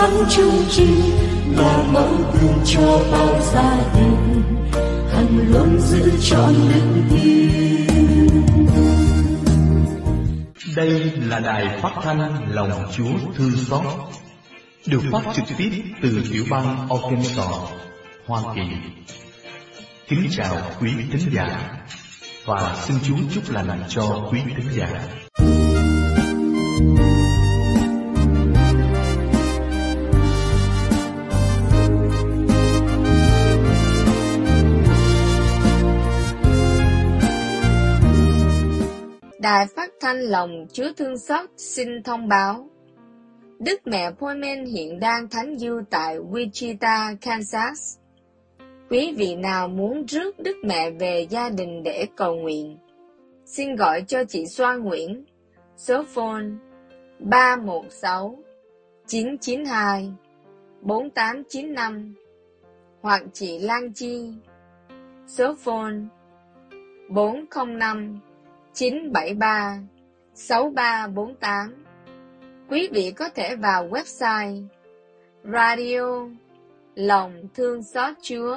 [0.00, 0.86] sống sắn chung chi
[1.56, 4.42] là mẫu gương cho bao gia đình
[5.12, 6.80] hằng luôn giữ trọn đức
[7.10, 7.50] tin
[10.76, 13.82] đây là đài phát thanh lòng Chúa thương xót,
[14.86, 15.70] được phát trực tiếp
[16.02, 17.70] từ tiểu bang Arkansas,
[18.26, 18.62] Hoa Kỳ.
[20.08, 21.70] Kính chào quý thính giả
[22.44, 24.88] và xin Chúa chúc lành cho quý thính giả.
[39.50, 42.68] Đài phát thanh lòng Chúa Thương Xót xin thông báo.
[43.58, 47.98] Đức mẹ Poimen hiện đang thánh du tại Wichita, Kansas.
[48.90, 52.78] Quý vị nào muốn rước Đức mẹ về gia đình để cầu nguyện,
[53.44, 55.24] xin gọi cho chị Xoan Nguyễn,
[55.76, 56.46] số phone
[57.18, 58.38] 316
[59.06, 60.12] 992
[60.80, 62.14] 4895
[63.00, 64.32] hoặc chị Lan Chi,
[65.26, 65.96] số phone
[67.08, 68.20] 405
[68.74, 69.78] 973
[70.34, 71.84] 6348.
[72.68, 74.62] Quý vị có thể vào website
[75.44, 76.28] radio
[76.94, 78.56] lòng thương xót Chúa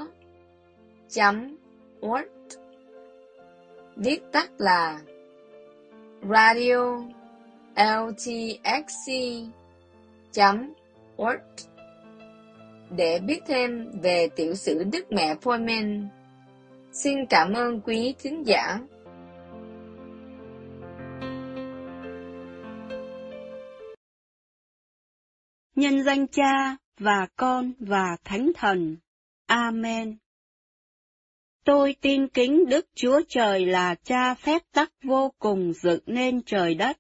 [1.10, 1.58] chấm
[2.02, 2.26] word
[3.96, 5.00] viết tắt là
[6.30, 7.02] radio
[7.76, 9.12] ltxc
[10.32, 10.74] chấm
[11.18, 11.38] word
[12.90, 16.08] để biết thêm về tiểu sử Đức Mẹ Poimen.
[16.92, 18.80] Xin cảm ơn quý thính giả.
[25.76, 28.98] Nhân danh Cha và Con và Thánh Thần.
[29.46, 30.18] Amen.
[31.66, 36.76] Tôi tin kính Đức Chúa Trời là Cha phép tắc vô cùng dựng nên trời
[36.76, 36.98] đất.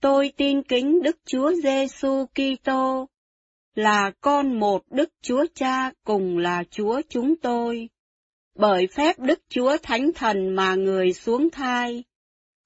[0.00, 3.08] Tôi tin kính Đức Chúa Giêsu Kitô
[3.74, 7.88] là con một Đức Chúa Cha cùng là Chúa chúng tôi.
[8.54, 12.04] Bởi phép Đức Chúa Thánh Thần mà người xuống thai,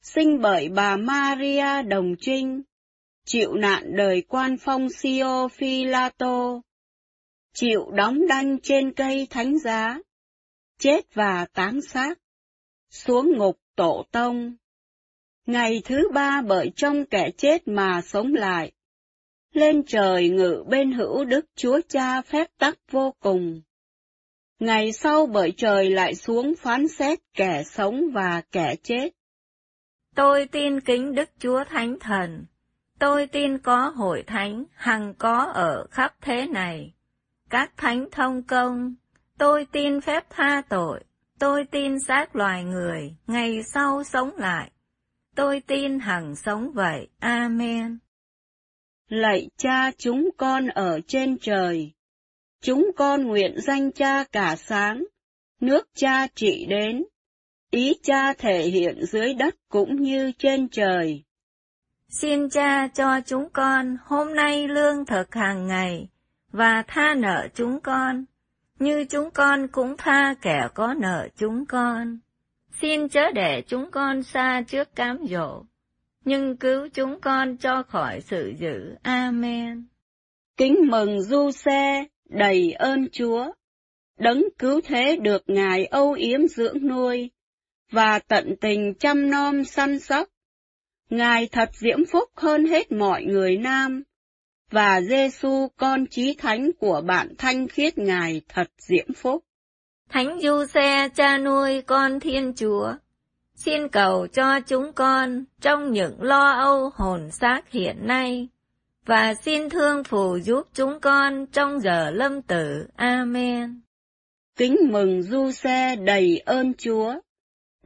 [0.02, 2.62] sinh bởi bà Maria Đồng Trinh,
[3.26, 6.60] chịu nạn đời quan phong Sio Philato,
[7.54, 9.98] chịu đóng đanh trên cây thánh giá,
[10.78, 12.18] chết và táng xác,
[12.90, 14.56] xuống ngục tổ tông.
[15.46, 18.72] Ngày thứ ba bởi trong kẻ chết mà sống lại,
[19.52, 23.62] lên trời ngự bên hữu Đức Chúa Cha phép tắc vô cùng.
[24.58, 29.10] Ngày sau bởi trời lại xuống phán xét kẻ sống và kẻ chết.
[30.14, 32.46] Tôi tin kính Đức Chúa Thánh Thần
[32.98, 36.92] Tôi tin có hội thánh hằng có ở khắp thế này.
[37.50, 38.94] Các thánh thông công,
[39.38, 41.04] tôi tin phép tha tội,
[41.38, 44.70] tôi tin xác loài người, ngày sau sống lại.
[45.36, 47.08] Tôi tin hằng sống vậy.
[47.18, 47.98] Amen.
[49.08, 51.92] Lạy cha chúng con ở trên trời,
[52.62, 55.04] chúng con nguyện danh cha cả sáng,
[55.60, 57.04] nước cha trị đến,
[57.70, 61.25] ý cha thể hiện dưới đất cũng như trên trời.
[62.08, 66.08] Xin cha cho chúng con hôm nay lương thực hàng ngày,
[66.52, 68.24] và tha nợ chúng con,
[68.78, 72.18] như chúng con cũng tha kẻ có nợ chúng con.
[72.80, 75.62] Xin chớ để chúng con xa trước cám dỗ,
[76.24, 78.94] nhưng cứu chúng con cho khỏi sự dữ.
[79.02, 79.84] Amen.
[80.56, 83.52] Kính mừng du xe, đầy ơn Chúa,
[84.18, 87.30] đấng cứu thế được Ngài âu yếm dưỡng nuôi,
[87.90, 90.28] và tận tình chăm nom săn sóc,
[91.10, 94.02] Ngài thật diễm phúc hơn hết mọi người nam,
[94.70, 99.44] và Giêsu con chí thánh của bạn thanh khiết Ngài thật diễm phúc.
[100.08, 102.92] Thánh Du Xe cha nuôi con Thiên Chúa,
[103.54, 108.48] xin cầu cho chúng con trong những lo âu hồn xác hiện nay,
[109.06, 112.86] và xin thương phù giúp chúng con trong giờ lâm tử.
[112.96, 113.80] Amen.
[114.56, 117.14] Kính mừng Du Xe đầy ơn Chúa,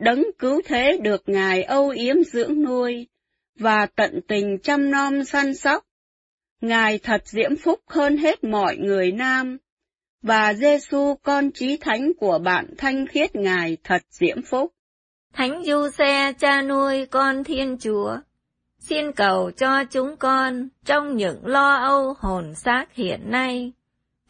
[0.00, 3.06] đấng cứu thế được Ngài âu yếm dưỡng nuôi,
[3.58, 5.84] và tận tình chăm nom săn sóc.
[6.60, 9.58] Ngài thật diễm phúc hơn hết mọi người nam,
[10.22, 14.72] và Giêsu con trí thánh của bạn thanh khiết Ngài thật diễm phúc.
[15.32, 18.16] Thánh Du Xe cha nuôi con Thiên Chúa,
[18.78, 23.72] xin cầu cho chúng con trong những lo âu hồn xác hiện nay,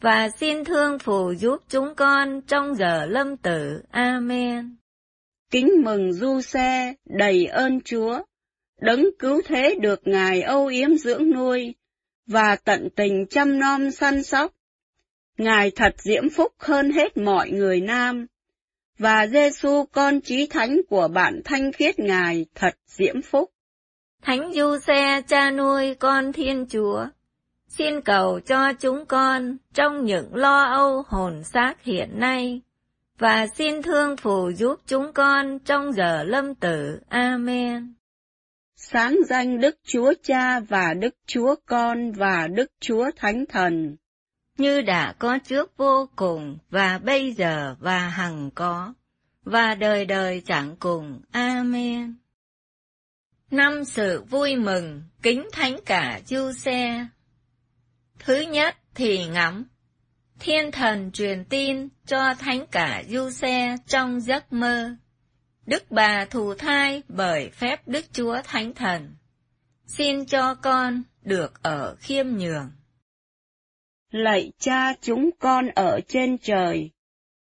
[0.01, 3.81] và xin thương phù giúp chúng con trong giờ lâm tử.
[3.91, 4.75] Amen.
[5.51, 8.19] Kính mừng Du Xe, đầy ơn Chúa,
[8.81, 11.75] đấng cứu thế được Ngài âu yếm dưỡng nuôi,
[12.27, 14.53] và tận tình chăm nom săn sóc.
[15.37, 18.27] Ngài thật diễm phúc hơn hết mọi người nam,
[18.97, 23.51] và Giêsu con chí thánh của bạn thanh khiết Ngài thật diễm phúc.
[24.21, 27.05] Thánh Du Xe cha nuôi con Thiên Chúa,
[27.67, 32.61] xin cầu cho chúng con trong những lo âu hồn xác hiện nay,
[33.21, 36.99] và xin thương phù giúp chúng con trong giờ lâm tử.
[37.09, 37.93] Amen.
[38.75, 43.95] Sáng danh Đức Chúa Cha và Đức Chúa Con và Đức Chúa Thánh Thần.
[44.57, 48.93] Như đã có trước vô cùng và bây giờ và hằng có,
[49.43, 51.21] và đời đời chẳng cùng.
[51.31, 52.15] Amen.
[53.51, 57.07] Năm sự vui mừng, kính thánh cả du xe.
[58.19, 59.70] Thứ nhất thì ngắm.
[60.43, 64.95] Thiên thần truyền tin cho thánh cả du xe trong giấc mơ.
[65.65, 69.15] Đức bà thù thai bởi phép Đức Chúa Thánh Thần.
[69.85, 72.71] Xin cho con được ở khiêm nhường.
[74.11, 76.89] Lạy cha chúng con ở trên trời,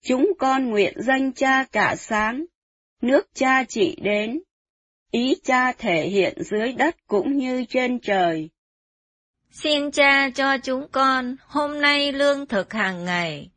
[0.03, 2.45] chúng con nguyện danh cha cả sáng,
[3.01, 4.41] nước cha chỉ đến,
[5.11, 8.49] ý cha thể hiện dưới đất cũng như trên trời.
[9.53, 13.49] Xin cha cho chúng con hôm nay lương thực hàng ngày,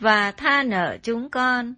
[0.00, 1.74] và tha nợ chúng con,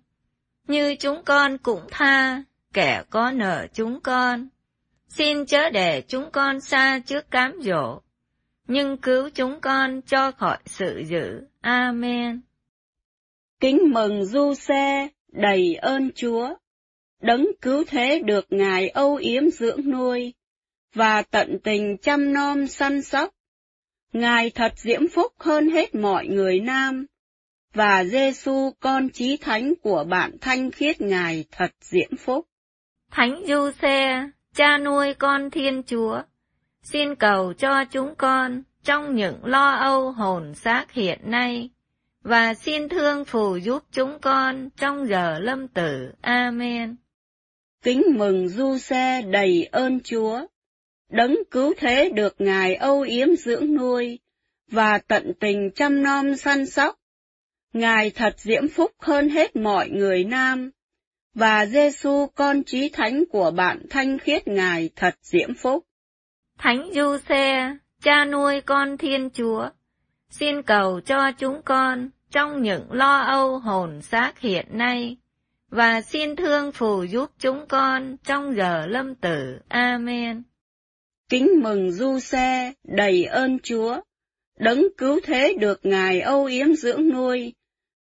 [0.68, 2.42] như chúng con cũng tha,
[2.72, 4.48] kẻ có nợ chúng con.
[5.08, 8.00] Xin chớ để chúng con xa trước cám dỗ,
[8.68, 11.40] nhưng cứu chúng con cho khỏi sự dữ.
[11.60, 12.40] Amen.
[13.60, 16.54] Kính mừng du xe, đầy ơn Chúa,
[17.20, 20.34] đấng cứu thế được Ngài âu yếm dưỡng nuôi,
[20.94, 23.35] và tận tình chăm nom săn sóc.
[24.12, 27.06] Ngài thật diễm phúc hơn hết mọi người nam,
[27.74, 32.46] và Giêsu con chí thánh của bạn thanh khiết Ngài thật diễm phúc.
[33.10, 36.22] Thánh Du Xe, cha nuôi con Thiên Chúa,
[36.82, 41.70] xin cầu cho chúng con trong những lo âu hồn xác hiện nay,
[42.22, 46.12] và xin thương phù giúp chúng con trong giờ lâm tử.
[46.20, 46.96] Amen.
[47.82, 50.46] Kính mừng Du Xe đầy ơn Chúa,
[51.08, 54.18] đấng cứu thế được Ngài âu yếm dưỡng nuôi,
[54.70, 56.98] và tận tình chăm nom săn sóc.
[57.72, 60.70] Ngài thật diễm phúc hơn hết mọi người nam,
[61.34, 65.86] và Giêsu con trí thánh của bạn thanh khiết Ngài thật diễm phúc.
[66.58, 69.68] Thánh Du Xe, cha nuôi con Thiên Chúa,
[70.30, 75.16] xin cầu cho chúng con trong những lo âu hồn xác hiện nay,
[75.70, 79.58] và xin thương phù giúp chúng con trong giờ lâm tử.
[79.68, 80.42] Amen.
[81.28, 84.00] Kính mừng Du Xe, đầy ơn Chúa,
[84.58, 87.54] đấng cứu thế được Ngài âu yếm dưỡng nuôi,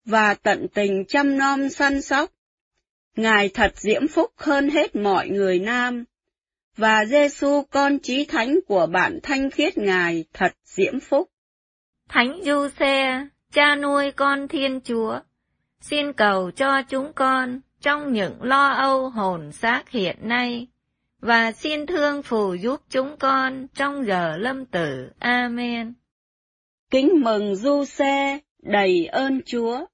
[0.04, 2.30] và tận tình chăm nom săn sóc.
[3.16, 6.04] Ngài thật diễm phúc hơn hết mọi người nam,
[6.76, 11.30] và Giêsu con trí thánh của bạn thanh khiết Ngài thật diễm phúc.
[12.08, 15.20] Thánh Du Xe, cha nuôi con Thiên Chúa,
[15.80, 20.66] xin cầu cho chúng con trong những lo âu hồn xác hiện nay,
[21.20, 25.10] và xin thương phù giúp chúng con trong giờ lâm tử.
[25.18, 25.94] Amen.
[26.90, 29.86] Kính mừng Du Xe, đầy ơn Chúa,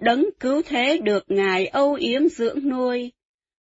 [0.00, 3.12] đấng cứu thế được Ngài âu yếm dưỡng nuôi,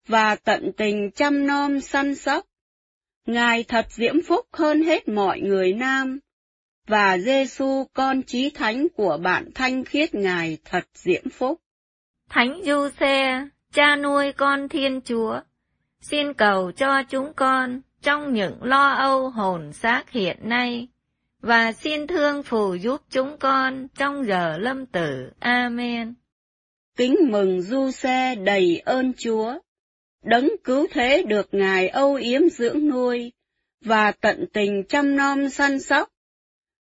[0.07, 2.45] và tận tình chăm nom săn sóc.
[3.25, 6.19] Ngài thật diễm phúc hơn hết mọi người nam,
[6.87, 11.61] và Giêsu con chí thánh của bạn thanh khiết Ngài thật diễm phúc.
[12.29, 15.39] Thánh Du Xe, cha nuôi con Thiên Chúa,
[16.01, 20.87] xin cầu cho chúng con trong những lo âu hồn xác hiện nay,
[21.41, 25.31] và xin thương phù giúp chúng con trong giờ lâm tử.
[25.39, 26.13] Amen.
[26.97, 29.59] Kính mừng Du Xe đầy ơn Chúa,
[30.23, 33.31] đấng cứu thế được Ngài âu yếm dưỡng nuôi,
[33.81, 36.09] và tận tình chăm nom săn sóc.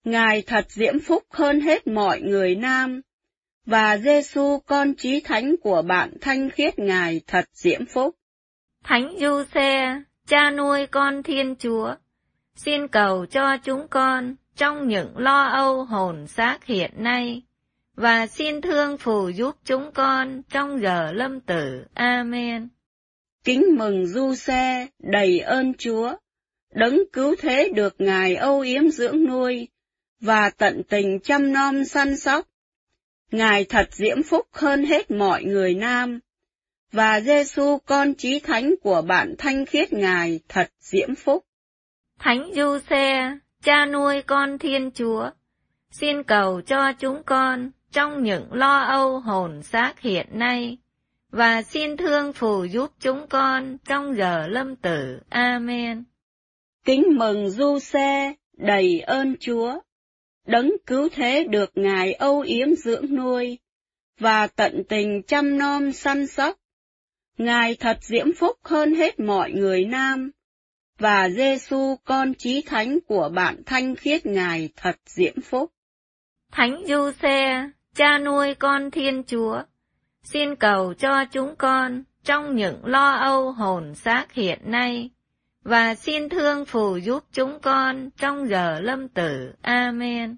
[0.03, 3.01] Ngài thật diễm phúc hơn hết mọi người nam,
[3.65, 8.16] và Giêsu con trí thánh của bạn thanh khiết Ngài thật diễm phúc.
[8.89, 11.95] Thánh Du Xe, cha nuôi con Thiên Chúa,
[12.55, 17.41] xin cầu cho chúng con trong những lo âu hồn xác hiện nay,
[17.95, 21.85] và xin thương phù giúp chúng con trong giờ lâm tử.
[21.93, 22.67] Amen.
[23.43, 26.15] Kính mừng Du Xe, đầy ơn Chúa,
[26.73, 29.67] đấng cứu thế được Ngài âu yếm dưỡng nuôi,
[30.19, 32.47] và tận tình chăm nom săn sóc.
[33.31, 36.19] Ngài thật diễm phúc hơn hết mọi người nam,
[36.97, 41.45] và Giêsu con chí thánh của bạn thanh khiết Ngài thật diễm phúc.
[42.19, 45.29] Thánh Du Xe, cha nuôi con Thiên Chúa,
[45.91, 50.77] xin cầu cho chúng con trong những lo âu hồn xác hiện nay,
[51.31, 55.19] và xin thương phù giúp chúng con trong giờ lâm tử.
[55.29, 56.03] Amen.
[56.85, 59.79] Kính mừng Du Xe, đầy ơn Chúa,
[60.45, 63.57] đấng cứu thế được Ngài âu yếm dưỡng nuôi,
[64.19, 66.57] và tận tình chăm nom săn sóc.
[67.37, 70.31] Ngài thật diễm phúc hơn hết mọi người nam,
[70.99, 75.71] và Giêsu con chí thánh của bạn thanh khiết Ngài thật diễm phúc.
[76.51, 79.61] Thánh Du Xe, cha nuôi con Thiên Chúa,
[80.23, 85.09] xin cầu cho chúng con trong những lo âu hồn xác hiện nay,
[85.63, 89.53] và xin thương phù giúp chúng con trong giờ lâm tử.
[89.61, 90.35] Amen.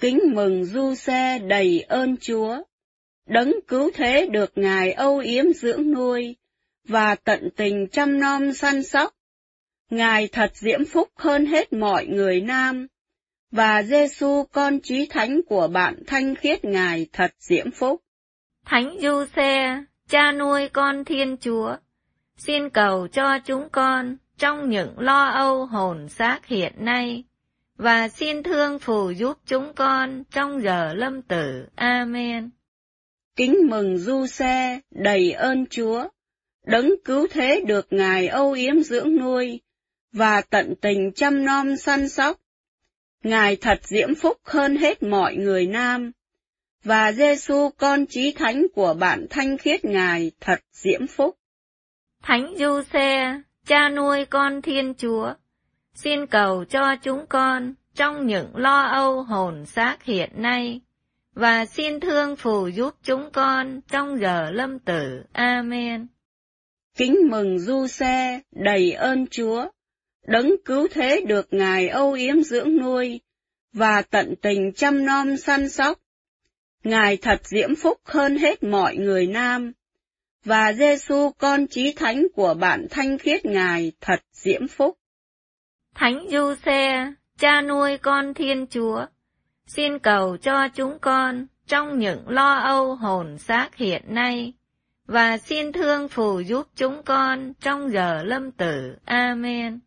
[0.00, 2.62] Kính mừng Du Xe đầy ơn Chúa,
[3.30, 6.36] đấng cứu thế được Ngài âu yếm dưỡng nuôi,
[6.88, 9.14] và tận tình chăm nom săn sóc.
[9.90, 12.86] Ngài thật diễm phúc hơn hết mọi người nam,
[13.50, 18.02] và Giêsu con chí thánh của bạn thanh khiết Ngài thật diễm phúc.
[18.64, 21.76] Thánh Du Xe, cha nuôi con Thiên Chúa,
[22.36, 27.24] xin cầu cho chúng con trong những lo âu hồn xác hiện nay,
[27.76, 31.66] và xin thương phù giúp chúng con trong giờ lâm tử.
[31.74, 32.50] Amen.
[33.40, 36.08] Kính mừng Du Xe, đầy ơn Chúa,
[36.66, 39.60] đấng cứu thế được Ngài âu yếm dưỡng nuôi,
[40.12, 42.40] và tận tình chăm nom săn sóc.
[43.22, 46.12] Ngài thật diễm phúc hơn hết mọi người nam,
[46.84, 51.36] và Giêsu con chí thánh của bạn thanh khiết Ngài thật diễm phúc.
[52.22, 55.34] Thánh Du Xe, cha nuôi con Thiên Chúa,
[55.94, 60.80] xin cầu cho chúng con trong những lo âu hồn xác hiện nay,
[61.34, 65.22] và xin thương phù giúp chúng con trong giờ lâm tử.
[65.32, 66.06] Amen.
[66.96, 69.68] Kính mừng Du Xe, đầy ơn Chúa,
[70.26, 73.20] đấng cứu thế được Ngài âu yếm dưỡng nuôi,
[73.72, 76.00] và tận tình chăm nom săn sóc.
[76.84, 79.72] Ngài thật diễm phúc hơn hết mọi người nam,
[80.44, 84.98] và Giêsu con chí thánh của bạn thanh khiết Ngài thật diễm phúc.
[85.94, 89.06] Thánh Du Xe, cha nuôi con Thiên Chúa,
[89.76, 94.52] xin cầu cho chúng con trong những lo âu hồn xác hiện nay,
[95.06, 98.96] và xin thương phù giúp chúng con trong giờ lâm tử.
[99.04, 99.80] Amen.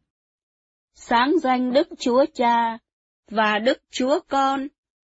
[0.94, 2.78] Sáng danh Đức Chúa Cha,
[3.32, 4.68] và Đức Chúa Con,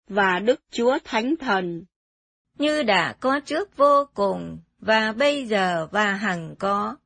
[0.08, 1.84] và Đức Chúa Thánh Thần.
[2.58, 6.96] Như đã có trước vô cùng, và bây giờ và hằng có,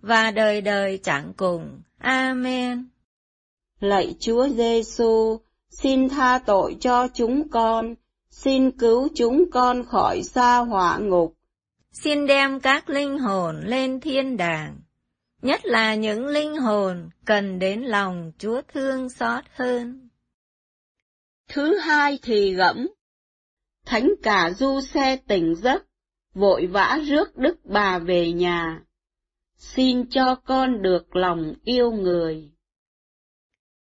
[0.00, 1.82] và đời đời chẳng cùng.
[1.98, 2.88] Amen.
[3.80, 5.40] Lạy Chúa Giêsu,
[5.72, 7.94] xin tha tội cho chúng con,
[8.30, 11.34] xin cứu chúng con khỏi xa hỏa ngục.
[11.92, 14.80] Xin đem các linh hồn lên thiên đàng,
[15.42, 20.08] nhất là những linh hồn cần đến lòng Chúa thương xót hơn.
[21.48, 22.88] Thứ hai thì gẫm,
[23.86, 25.86] thánh cả du xe tỉnh giấc,
[26.34, 28.82] vội vã rước đức bà về nhà.
[29.56, 32.51] Xin cho con được lòng yêu người.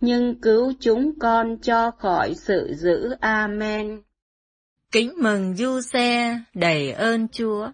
[0.00, 3.14] nhưng cứu chúng con cho khỏi sự dữ.
[3.20, 4.02] Amen.
[4.92, 7.70] Kính mừng Du Xe, đầy ơn Chúa.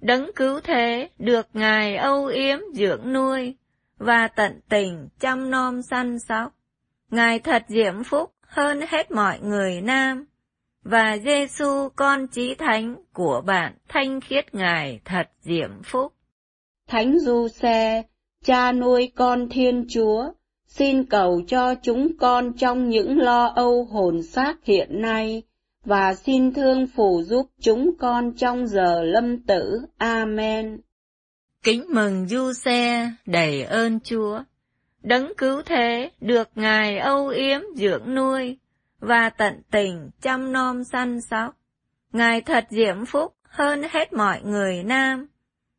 [0.00, 3.56] Đấng cứu thế, được Ngài âu yếm dưỡng nuôi,
[3.98, 6.52] và tận tình chăm nom săn sóc.
[7.10, 10.26] Ngài thật diễm phúc hơn hết mọi người nam,
[10.82, 16.12] và Giêsu con chí thánh của bạn thanh khiết Ngài thật diễm phúc.
[16.88, 18.02] Thánh Du Xe,
[18.44, 20.32] cha nuôi con Thiên Chúa,
[20.66, 25.42] xin cầu cho chúng con trong những lo âu hồn xác hiện nay,
[25.84, 29.80] và xin thương phù giúp chúng con trong giờ lâm tử.
[29.96, 30.80] Amen.
[31.62, 34.42] Kính mừng Du Xe, đầy ơn Chúa.
[35.02, 38.58] Đấng cứu thế, được Ngài âu yếm dưỡng nuôi,
[39.00, 41.56] và tận tình chăm nom săn sóc.
[42.12, 45.26] Ngài thật diễm phúc hơn hết mọi người nam,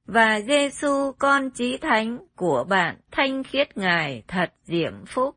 [0.07, 5.35] và Giêsu con chí thánh của bạn thanh khiết Ngài thật diễm phúc.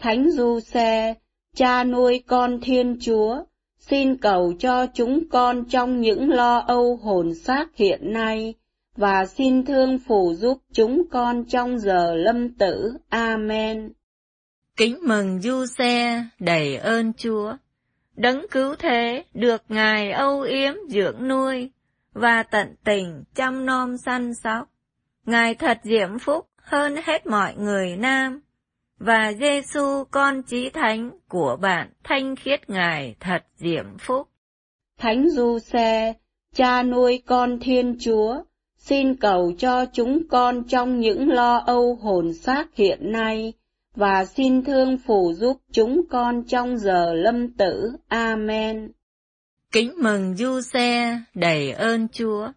[0.00, 1.14] Thánh Du Xe,
[1.56, 3.44] cha nuôi con Thiên Chúa,
[3.78, 8.54] xin cầu cho chúng con trong những lo âu hồn xác hiện nay,
[8.96, 12.92] và xin thương phù giúp chúng con trong giờ lâm tử.
[13.08, 13.92] Amen.
[14.76, 17.56] Kính mừng Du Xe, đầy ơn Chúa.
[18.16, 21.70] Đấng cứu thế, được Ngài âu yếm dưỡng nuôi,
[22.14, 24.68] và tận tình chăm nom săn sóc.
[25.26, 28.40] Ngài thật diễm phúc hơn hết mọi người nam,
[28.98, 34.28] và Giêsu con chí thánh của bạn thanh khiết Ngài thật diễm phúc.
[34.98, 36.14] Thánh Du Xe,
[36.54, 38.42] cha nuôi con Thiên Chúa,
[38.76, 43.52] xin cầu cho chúng con trong những lo âu hồn xác hiện nay,
[43.94, 47.92] và xin thương phù giúp chúng con trong giờ lâm tử.
[48.08, 48.92] Amen.
[49.74, 52.48] Kính mừng Du Xe, đầy ơn Chúa.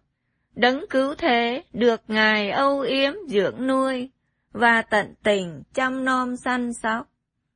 [0.54, 4.10] Đấng cứu thế được Ngài âu yếm dưỡng nuôi,
[4.52, 7.08] và tận tình chăm nom săn sóc.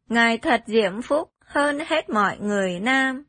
[0.09, 3.25] Ngài thật diễm phúc hơn hết mọi người nam,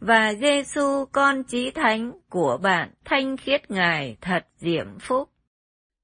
[0.00, 5.28] và Giêsu con chí thánh của bạn thanh khiết Ngài thật diễm phúc.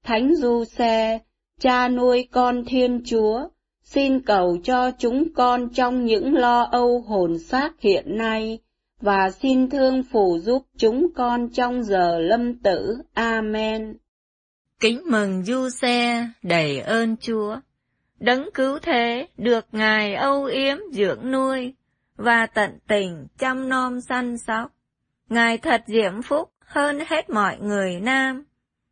[0.03, 1.19] Thánh Du Xe,
[1.59, 3.49] cha nuôi con Thiên Chúa,
[3.83, 8.59] xin cầu cho chúng con trong những lo âu hồn xác hiện nay,
[9.01, 12.97] và xin thương phù giúp chúng con trong giờ lâm tử.
[13.13, 13.97] Amen.
[14.79, 17.55] Kính mừng Du Xe, đầy ơn Chúa.
[18.19, 21.73] Đấng cứu thế được Ngài âu yếm dưỡng nuôi,
[22.15, 24.71] và tận tình chăm nom săn sóc.
[25.29, 28.43] Ngài thật diễm phúc hơn hết mọi người nam,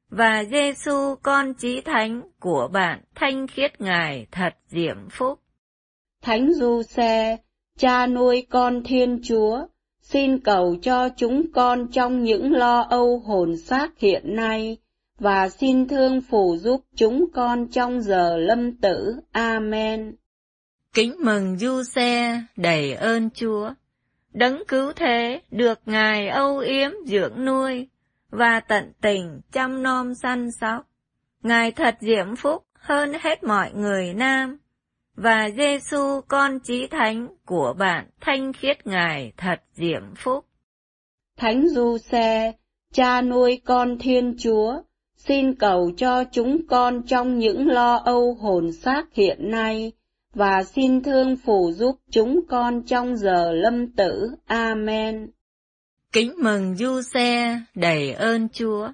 [0.09, 5.39] và Giêsu con chí thánh của bạn thanh khiết Ngài thật diễm phúc.
[6.21, 7.37] Thánh Du Xe,
[7.77, 9.67] cha nuôi con Thiên Chúa,
[10.09, 14.77] xin cầu cho chúng con trong những lo âu hồn xác hiện nay,
[15.19, 19.15] và xin thương phù giúp chúng con trong giờ lâm tử.
[19.31, 20.15] Amen.
[20.93, 23.73] Kính mừng Du Xe, đầy ơn Chúa.
[24.33, 27.87] Đấng cứu thế được Ngài âu yếm dưỡng nuôi,
[28.29, 30.87] và tận tình chăm nom săn sóc.
[31.43, 34.57] Ngài thật diễm phúc hơn hết mọi người nam,
[35.15, 40.45] và Giêsu con chí thánh của bạn thanh khiết Ngài thật diễm phúc.
[41.37, 42.53] Thánh Du Xe,
[42.93, 44.81] cha nuôi con Thiên Chúa,
[45.17, 49.91] xin cầu cho chúng con trong những lo âu hồn xác hiện nay,
[50.33, 54.29] và xin thương phù giúp chúng con trong giờ lâm tử.
[54.45, 55.31] Amen.
[56.11, 58.91] Kính mừng Du Xe, đầy ơn Chúa.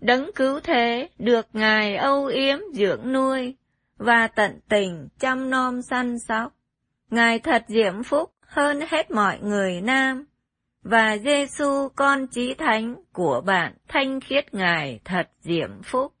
[0.00, 3.54] Đấng cứu thế được Ngài âu yếm dưỡng nuôi,
[3.96, 6.52] và tận tình chăm nom săn sóc.
[7.10, 10.24] Ngài thật diễm phúc hơn hết mọi người nam,
[10.82, 16.12] và Giêsu con chí thánh của bạn thanh khiết Ngài thật diễm phúc.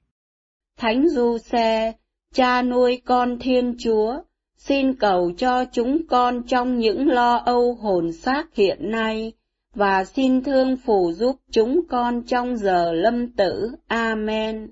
[0.76, 1.92] Thánh Du Xe,
[2.34, 4.22] cha nuôi con Thiên Chúa,
[4.56, 9.32] xin cầu cho chúng con trong những lo âu hồn xác hiện nay,
[9.74, 13.70] và xin thương phù giúp chúng con trong giờ lâm tử.
[13.86, 14.70] Amen.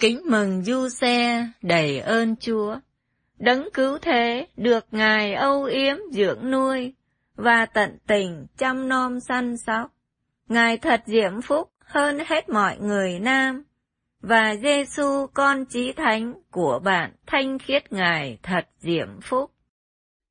[0.00, 2.76] Kính mừng Du Xe, đầy ơn Chúa.
[3.38, 6.94] Đấng cứu thế được Ngài âu yếm dưỡng nuôi,
[7.36, 9.92] và tận tình chăm nom săn sóc.
[10.48, 13.64] Ngài thật diễm phúc hơn hết mọi người nam,
[14.20, 19.50] và Giêsu con chí thánh của bạn thanh khiết Ngài thật diễm phúc.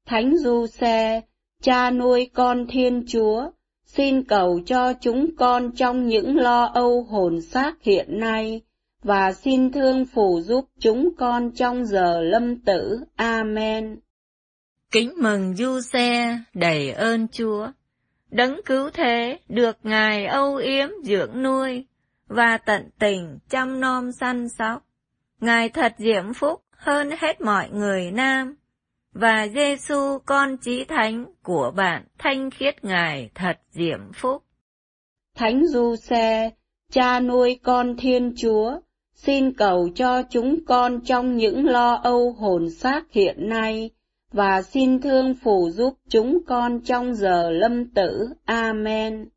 [0.05, 1.21] Thánh Du Xe,
[1.61, 3.51] cha nuôi con Thiên Chúa,
[3.85, 8.61] xin cầu cho chúng con trong những lo âu hồn xác hiện nay,
[9.05, 12.99] và xin thương phù giúp chúng con trong giờ lâm tử.
[13.15, 13.99] Amen.
[14.91, 17.67] Kính mừng Du Xe, đầy ơn Chúa.
[18.31, 21.85] Đấng cứu thế được Ngài âu yếm dưỡng nuôi,
[22.27, 24.85] và tận tình chăm nom săn sóc.
[25.41, 28.55] Ngài thật diễm phúc hơn hết mọi người nam,
[29.13, 34.43] và Giêsu con chí thánh của bạn thanh khiết Ngài thật diễm phúc.
[35.35, 36.49] Thánh Du Xe,
[36.91, 38.79] cha nuôi con Thiên Chúa,
[39.15, 43.89] xin cầu cho chúng con trong những lo âu hồn xác hiện nay,
[44.31, 48.27] và xin thương phù giúp chúng con trong giờ lâm tử.
[48.45, 49.29] Amen.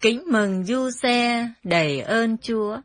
[0.00, 2.76] Kính mừng Du Xe, đầy ơn Chúa.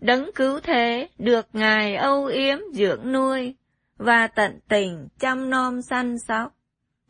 [0.00, 3.54] Đấng cứu thế được Ngài âu yếm dưỡng nuôi,
[3.96, 6.54] và tận tình chăm nom săn sóc.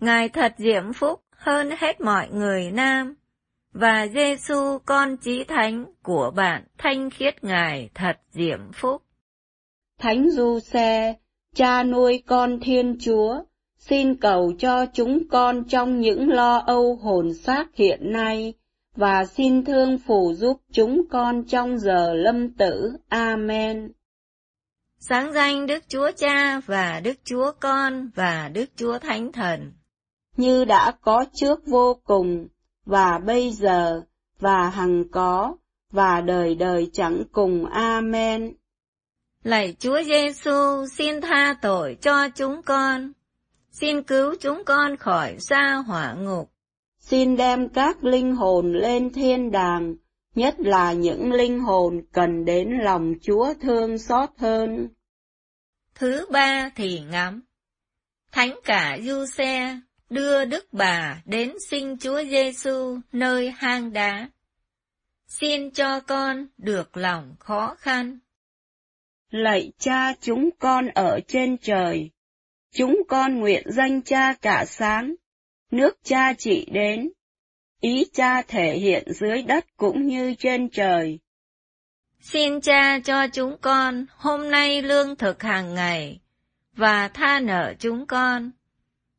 [0.01, 3.15] Ngài thật diễm phúc hơn hết mọi người nam,
[3.81, 9.03] và Giêsu con chí thánh của bạn thanh khiết Ngài thật diễm phúc.
[9.99, 11.15] Thánh Du Xe,
[11.55, 13.43] cha nuôi con Thiên Chúa,
[13.79, 18.55] xin cầu cho chúng con trong những lo âu hồn xác hiện nay,
[18.97, 22.93] và xin thương phù giúp chúng con trong giờ lâm tử.
[23.09, 23.93] Amen.
[24.99, 29.73] Sáng danh Đức Chúa Cha và Đức Chúa Con và Đức Chúa Thánh Thần.
[30.37, 32.49] Như đã có trước vô cùng,
[32.89, 34.03] và bây giờ,
[34.39, 35.57] và hằng có,
[35.93, 37.65] và đời đời chẳng cùng.
[37.67, 38.53] Amen.
[39.43, 43.13] Lạy Chúa Giêsu, xin tha tội cho chúng con.
[43.71, 46.51] Xin cứu chúng con khỏi xa hỏa ngục.
[46.99, 49.95] Xin đem các linh hồn lên thiên đàng,
[50.35, 54.89] nhất là những linh hồn cần đến lòng Chúa thương xót hơn.
[55.95, 57.43] Thứ ba thì ngắm.
[58.33, 64.29] Thánh cả du xe, đưa Đức Bà đến sinh Chúa Giêsu nơi hang đá.
[65.27, 68.19] Xin cho con được lòng khó khăn.
[69.31, 72.11] Lạy cha chúng con ở trên trời,
[72.73, 75.15] chúng con nguyện danh cha cả sáng,
[75.71, 77.11] nước cha trị đến,
[77.81, 81.19] ý cha thể hiện dưới đất cũng như trên trời.
[82.21, 86.21] Xin cha cho chúng con hôm nay lương thực hàng ngày,
[86.73, 88.51] và tha nợ chúng con,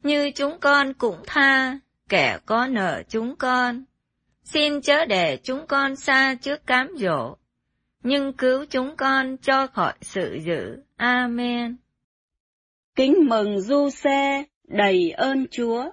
[0.04, 3.84] như chúng con cũng tha, kẻ có nợ chúng con.
[4.44, 7.36] Xin chớ để chúng con xa trước cám dỗ,
[8.04, 10.78] nhưng cứu chúng con cho khỏi sự dữ.
[10.96, 11.76] Amen.
[12.96, 15.90] Kính mừng du xe, đầy ơn Chúa,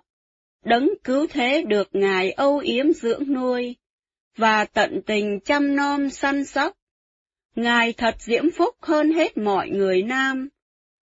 [0.64, 3.76] đấng cứu thế được Ngài âu yếm dưỡng nuôi,
[4.36, 6.76] và tận tình chăm nom săn sóc.
[7.56, 10.48] Ngài thật diễm phúc hơn hết mọi người nam,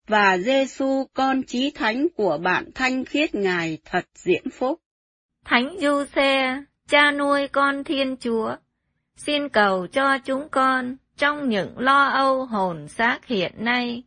[0.07, 4.81] và Giêsu con chí thánh của bạn thanh khiết Ngài thật diễm phúc.
[5.45, 8.55] Thánh Du Xe, cha nuôi con Thiên Chúa,
[9.15, 14.03] xin cầu cho chúng con trong những lo âu hồn xác hiện nay,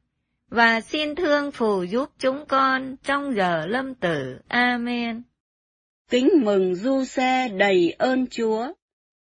[0.50, 4.38] và xin thương phù giúp chúng con trong giờ lâm tử.
[4.48, 5.22] Amen.
[6.10, 8.72] Kính mừng Du Xe đầy ơn Chúa,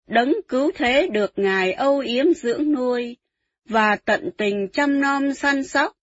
[0.08, 3.18] đấng cứu thế được Ngài âu yếm dưỡng nuôi,
[3.66, 5.98] và tận tình chăm nom săn sóc,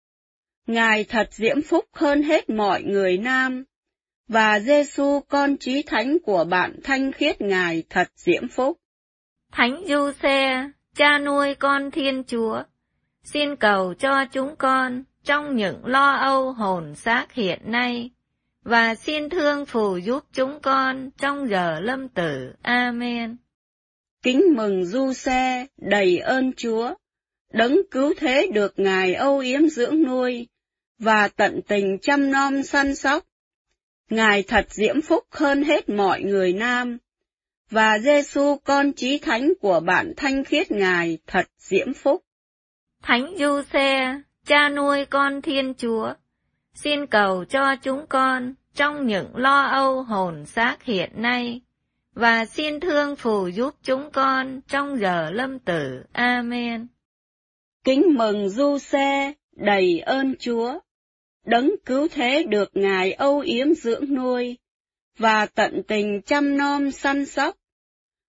[0.67, 3.63] Ngài thật diễm phúc hơn hết mọi người nam,
[4.27, 8.77] và Giêsu con trí thánh của bạn thanh khiết Ngài thật diễm phúc.
[9.51, 12.63] Thánh Du Xe, cha nuôi con Thiên Chúa,
[13.23, 18.09] xin cầu cho chúng con trong những lo âu hồn xác hiện nay,
[18.63, 22.53] và xin thương phù giúp chúng con trong giờ lâm tử.
[22.61, 23.37] Amen.
[24.23, 26.93] Kính mừng Du Xe, đầy ơn Chúa,
[27.53, 30.47] đấng cứu thế được Ngài âu yếm dưỡng nuôi,
[30.99, 33.25] và tận tình chăm nom săn sóc.
[34.09, 36.97] Ngài thật diễm phúc hơn hết mọi người nam,
[37.69, 42.23] và Giêsu con chí thánh của bạn thanh khiết Ngài thật diễm phúc.
[43.01, 46.13] Thánh Du Xe, cha nuôi con Thiên Chúa,
[46.73, 51.61] xin cầu cho chúng con trong những lo âu hồn xác hiện nay,
[52.13, 56.03] và xin thương phù giúp chúng con trong giờ lâm tử.
[56.11, 56.87] Amen.
[57.83, 60.79] Kính mừng Du Xe, đầy ơn Chúa,
[61.47, 64.57] đấng cứu thế được Ngài âu yếm dưỡng nuôi,
[65.17, 67.55] và tận tình chăm nom săn sóc.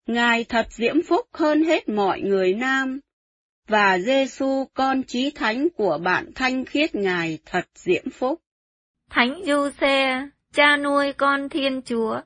[0.08, 3.00] Ngài thật diễm phúc hơn hết mọi người nam,
[3.68, 8.42] và Giêsu con chí thánh của bạn thanh khiết Ngài thật diễm phúc.
[9.10, 12.22] Thánh Du Xe, cha nuôi con Thiên Chúa,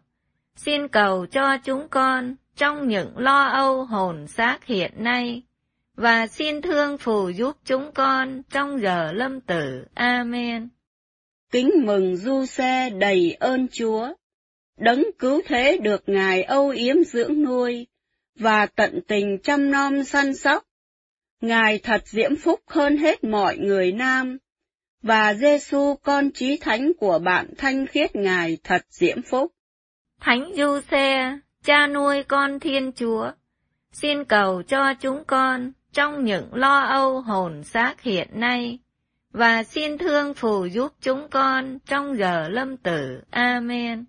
[0.55, 5.41] xin cầu cho chúng con trong những lo âu hồn xác hiện nay,
[5.95, 9.85] và xin thương phù giúp chúng con trong giờ lâm tử.
[9.93, 10.69] Amen.
[11.51, 14.13] Kính mừng du xe đầy ơn Chúa,
[14.77, 17.87] đấng cứu thế được Ngài âu yếm dưỡng nuôi,
[18.35, 20.63] và tận tình chăm nom săn sóc.
[21.41, 24.37] Ngài thật diễm phúc hơn hết mọi người nam,
[25.01, 29.51] và Giêsu con trí thánh của bạn thanh khiết Ngài thật diễm phúc.
[30.19, 33.31] Thánh Du Xe, cha nuôi con Thiên Chúa,
[33.91, 38.79] xin cầu cho chúng con trong những lo âu hồn xác hiện nay,
[39.31, 43.21] và xin thương phù giúp chúng con trong giờ lâm tử.
[43.29, 44.05] Amen.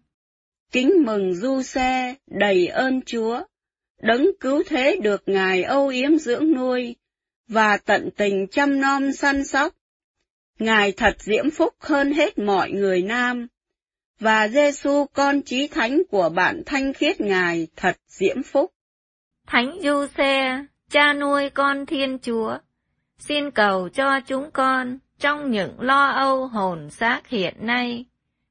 [0.72, 3.42] Kính mừng Du Xe, đầy ơn Chúa,
[4.02, 6.96] đấng cứu thế được Ngài âu yếm dưỡng nuôi,
[7.48, 9.74] và tận tình chăm nom săn sóc.
[10.58, 13.46] Ngài thật diễm phúc hơn hết mọi người nam,
[14.20, 18.72] và Giêsu con chí thánh của bạn thanh khiết Ngài thật diễm phúc.
[19.46, 22.58] Thánh Du Xe, cha nuôi con Thiên Chúa,
[23.18, 28.04] xin cầu cho chúng con trong những lo âu hồn xác hiện nay,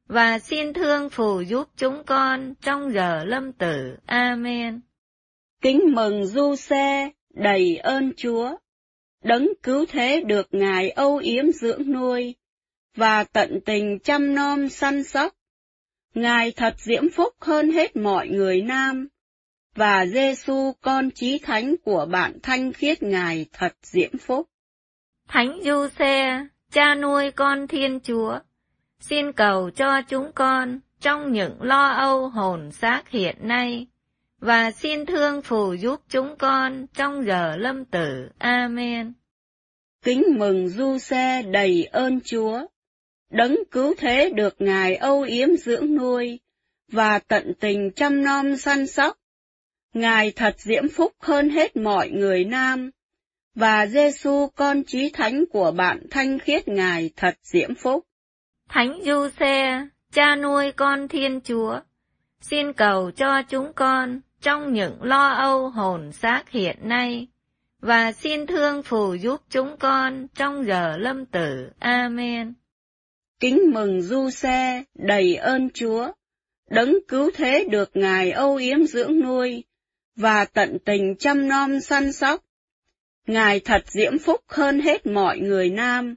[0.08, 3.98] và xin thương phù giúp chúng con trong giờ lâm tử.
[4.06, 4.82] Amen.
[5.62, 8.56] Kính mừng Du Xe, đầy ơn Chúa,
[9.24, 12.36] đấng cứu thế được Ngài âu yếm dưỡng nuôi,
[12.96, 15.34] và tận tình chăm nom săn sóc.
[16.14, 19.08] Ngài thật diễm phúc hơn hết mọi người nam,
[19.76, 24.48] và Giêsu con chí thánh của bạn thanh khiết Ngài thật diễm phúc.
[25.28, 28.40] Thánh Du Xe, cha nuôi con Thiên Chúa,
[29.00, 33.88] xin cầu cho chúng con trong những lo âu hồn xác hiện nay,
[34.40, 38.30] và xin thương phù giúp chúng con trong giờ lâm tử.
[38.38, 39.14] Amen.
[40.04, 42.60] Kính mừng Du Xe đầy ơn Chúa,
[43.30, 46.40] đấng cứu thế được Ngài âu yếm dưỡng nuôi,
[46.92, 49.18] và tận tình chăm nom săn sóc.
[49.94, 52.92] Ngài thật diễm phúc hơn hết mọi người nam,
[53.56, 58.06] và Giêsu con chí thánh của bạn thanh khiết Ngài thật diễm phúc.
[58.70, 61.80] Thánh Du Xe, cha nuôi con Thiên Chúa,
[62.42, 67.28] xin cầu cho chúng con trong những lo âu hồn xác hiện nay,
[67.80, 71.70] và xin thương phù giúp chúng con trong giờ lâm tử.
[71.80, 72.54] Amen.
[73.40, 76.12] Kính mừng du xe, đầy ơn Chúa,
[76.70, 79.64] đấng cứu thế được Ngài âu yếm dưỡng nuôi,
[80.16, 82.44] và tận tình chăm nom săn sóc.
[83.28, 86.16] Ngài thật diễm phúc hơn hết mọi người nam,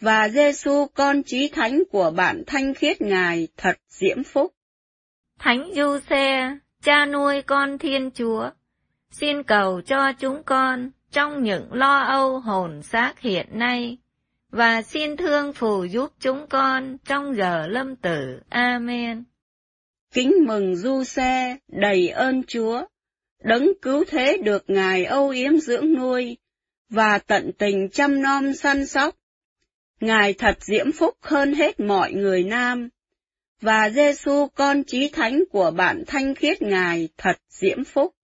[0.00, 4.54] và Giêsu con chí thánh của bạn thanh khiết Ngài thật diễm phúc.
[5.38, 8.50] Thánh Du Xe, cha nuôi con Thiên Chúa,
[9.10, 13.98] xin cầu cho chúng con trong những lo âu hồn xác hiện nay,
[14.50, 18.40] và xin thương phù giúp chúng con trong giờ lâm tử.
[18.48, 19.24] Amen.
[20.14, 22.84] Kính mừng Du Xe, đầy ơn Chúa,
[23.44, 26.36] đấng cứu thế được Ngài âu yếm dưỡng nuôi,
[26.88, 29.16] và tận tình chăm nom săn sóc.
[30.00, 32.88] Ngài thật diễm phúc hơn hết mọi người nam,
[33.60, 38.14] và Giêsu con chí thánh của bạn thanh khiết Ngài thật diễm phúc.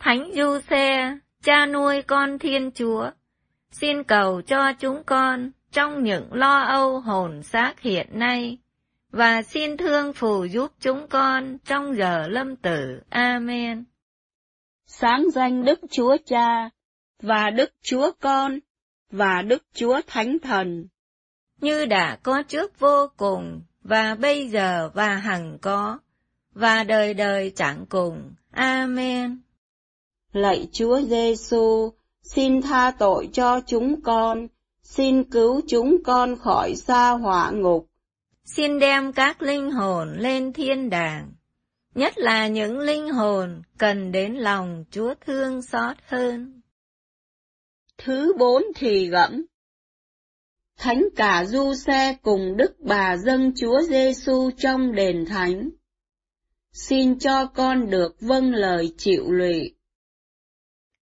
[0.00, 3.10] Thánh Du Xe, cha nuôi con Thiên Chúa,
[3.70, 8.58] xin cầu cho chúng con trong những lo âu hồn xác hiện nay,
[9.10, 13.00] và xin thương phù giúp chúng con trong giờ lâm tử.
[13.10, 13.84] Amen.
[15.02, 16.70] Sáng danh Đức Chúa Cha,
[17.22, 18.58] và Đức Chúa Con,
[19.10, 20.86] và Đức Chúa Thánh Thần.
[21.60, 25.98] Như đã có trước vô cùng, và bây giờ và hằng có,
[26.54, 28.34] và đời đời chẳng cùng.
[28.50, 29.40] Amen.
[30.32, 34.46] Lạy Chúa Giêsu, xin tha tội cho chúng con,
[34.82, 37.88] xin cứu chúng con khỏi xa hỏa ngục.
[38.44, 41.32] Xin đem các linh hồn lên thiên đàng,
[41.94, 46.60] nhất là những linh hồn cần đến lòng Chúa thương xót hơn.
[47.98, 49.46] Thứ bốn thì gẫm
[50.78, 55.70] Thánh cả du xe cùng Đức Bà dâng Chúa Giêsu trong đền thánh.
[56.72, 59.74] Xin cho con được vâng lời chịu lụy.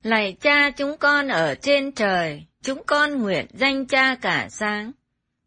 [0.02, 4.92] Lạy cha chúng con ở trên trời, chúng con nguyện danh cha cả sáng.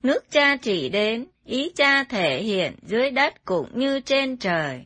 [0.03, 4.85] Nước cha chỉ đến, ý cha thể hiện dưới đất cũng như trên trời.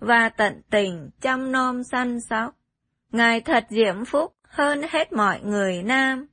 [0.00, 2.54] và tận tình chăm nom săn sóc.
[3.12, 6.26] Ngài thật diễm phúc hơn hết mọi người nam,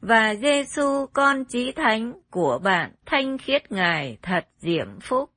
[0.00, 5.30] và Giêsu con chí thánh của bạn thanh khiết Ngài thật diễm phúc.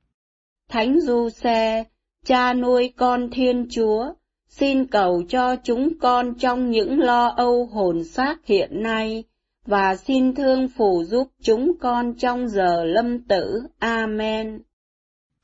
[0.68, 1.84] Thánh Du Xe,
[2.24, 4.12] cha nuôi con Thiên Chúa,
[4.48, 9.24] xin cầu cho chúng con trong những lo âu hồn xác hiện nay,
[9.66, 13.62] và xin thương phù giúp chúng con trong giờ lâm tử.
[13.78, 14.62] Amen.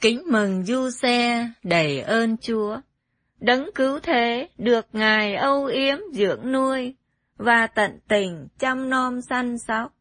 [0.07, 2.81] Kính mừng Du Xe, đầy ơn Chúa.
[3.41, 6.95] Đấng cứu thế, được Ngài âu yếm dưỡng nuôi,
[7.37, 9.93] và tận tình chăm nom săn sóc.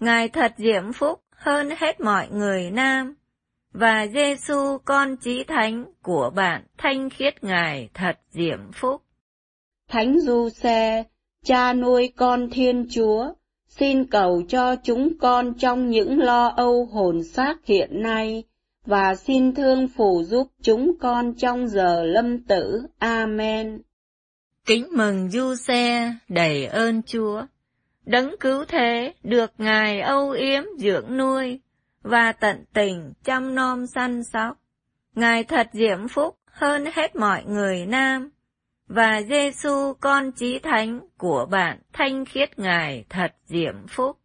[0.00, 3.14] Ngài thật diễm phúc hơn hết mọi người nam,
[3.72, 9.02] và Giêsu con chí thánh của bạn thanh khiết Ngài thật diễm phúc.
[9.88, 11.04] Thánh Du Xe,
[11.44, 13.32] cha nuôi con Thiên Chúa,
[13.68, 18.44] xin cầu cho chúng con trong những lo âu hồn xác hiện nay,
[18.86, 22.82] và xin thương phù giúp chúng con trong giờ lâm tử.
[22.98, 23.82] Amen.
[24.66, 27.42] Kính mừng Du Xe, đầy ơn Chúa.
[28.04, 31.60] Đấng cứu thế, được Ngài âu yếm dưỡng nuôi,
[32.02, 34.58] và tận tình chăm nom săn sóc.
[35.14, 38.30] Ngài thật diễm phúc hơn hết mọi người nam,
[38.88, 44.16] và Giêsu con chí thánh của bạn thanh khiết Ngài thật diễm phúc.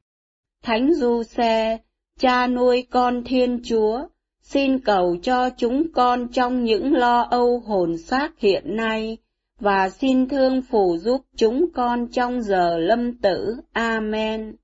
[0.63, 1.77] Thánh Du Xe,
[2.19, 4.07] cha nuôi con Thiên Chúa,
[4.53, 9.17] xin cầu cho chúng con trong những lo âu hồn xác hiện nay,
[9.59, 13.55] và xin thương phù giúp chúng con trong giờ lâm tử.
[13.71, 14.55] Amen.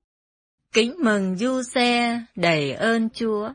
[0.72, 3.48] Kính mừng Du Xe, đầy ơn Chúa.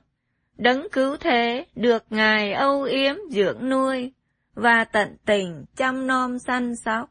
[0.58, 4.12] Đấng cứu thế, được Ngài âu yếm dưỡng nuôi,
[4.56, 7.10] và tận tình chăm nom săn sóc.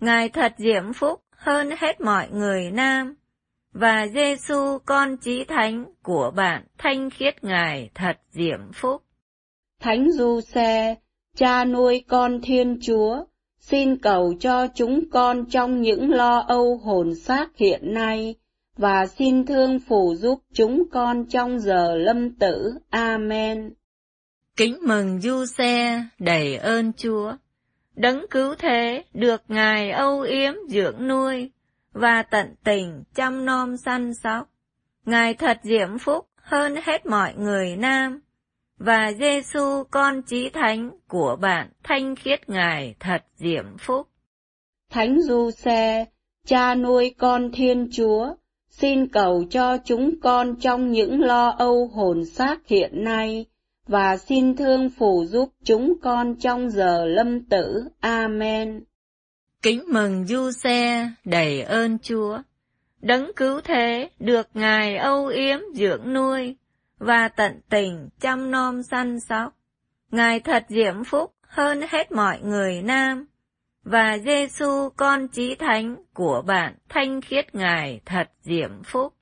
[0.00, 3.14] Ngài thật diễm phúc hơn hết mọi người nam,
[3.80, 9.02] và Giêsu con chí thánh của bạn thanh khiết Ngài thật diễm phúc.
[9.80, 10.94] Thánh Du Xe,
[11.36, 13.24] cha nuôi con Thiên Chúa,
[13.58, 18.34] xin cầu cho chúng con trong những lo âu hồn xác hiện nay,
[18.76, 22.72] và xin thương phù giúp chúng con trong giờ lâm tử.
[22.90, 23.72] Amen.
[24.56, 27.32] Kính mừng du xe đầy ơn Chúa.
[27.94, 31.50] Đấng cứu thế được Ngài âu yếm dưỡng nuôi
[31.96, 34.48] và tận tình chăm nom săn sóc.
[35.04, 38.20] Ngài thật diễm phúc hơn hết mọi người nam
[38.78, 44.08] và Giêsu con chí thánh của bạn thanh khiết Ngài thật diễm phúc.
[44.90, 46.04] Thánh Du Xe,
[46.46, 48.34] cha nuôi con Thiên Chúa,
[48.70, 53.46] xin cầu cho chúng con trong những lo âu hồn xác hiện nay,
[53.86, 57.88] và xin thương phù giúp chúng con trong giờ lâm tử.
[58.00, 58.84] Amen.
[59.62, 62.38] Kính mừng Du Xe, đầy ơn Chúa.
[63.00, 66.56] Đấng cứu thế được Ngài âu yếm dưỡng nuôi,
[66.98, 69.56] và tận tình chăm nom săn sóc.
[70.10, 73.26] Ngài thật diễm phúc hơn hết mọi người nam,
[73.84, 79.12] và Giêsu con chí thánh của bạn thanh khiết Ngài thật diễm phúc.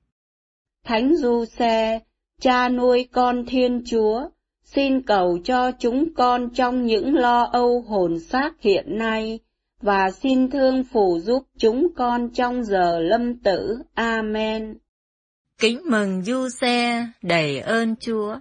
[0.83, 1.99] Thánh Du Xe,
[2.41, 4.29] cha nuôi con Thiên Chúa,
[4.63, 9.39] xin cầu cho chúng con trong những lo âu hồn xác hiện nay,
[9.85, 13.77] và xin thương phù giúp chúng con trong giờ lâm tử.
[13.93, 14.77] Amen.
[15.57, 18.35] Kính mừng Du Xe, đầy ơn Chúa.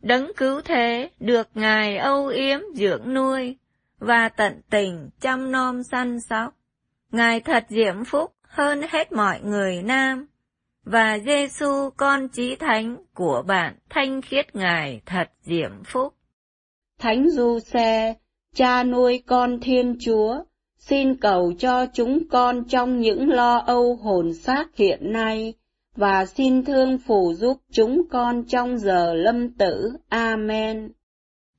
[0.00, 3.56] Đấng cứu thế được Ngài âu yếm dưỡng nuôi,
[3.98, 6.54] và tận tình chăm nom săn sóc.
[7.12, 10.26] Ngài thật diễm phúc hơn hết mọi người nam,
[10.84, 16.14] và Giêsu con chí thánh của bạn thanh khiết Ngài thật diễm phúc.
[16.98, 18.14] Thánh Du Xe,
[18.54, 20.44] cha nuôi con Thiên Chúa,
[20.78, 25.54] xin cầu cho chúng con trong những lo âu hồn xác hiện nay,
[25.96, 29.92] và xin thương phù giúp chúng con trong giờ lâm tử.
[30.08, 30.92] Amen.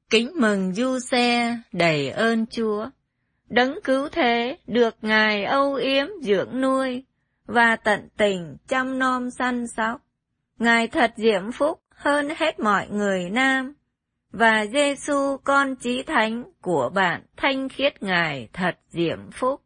[0.09, 2.85] Kính mừng Du Xe, đầy ơn Chúa.
[3.49, 7.03] Đấng cứu thế được Ngài âu yếm dưỡng nuôi,
[7.45, 10.01] và tận tình chăm nom săn sóc.
[10.59, 13.73] Ngài thật diễm phúc hơn hết mọi người nam,
[14.31, 19.61] và Giêsu con chí thánh của bạn thanh khiết Ngài thật diễm phúc.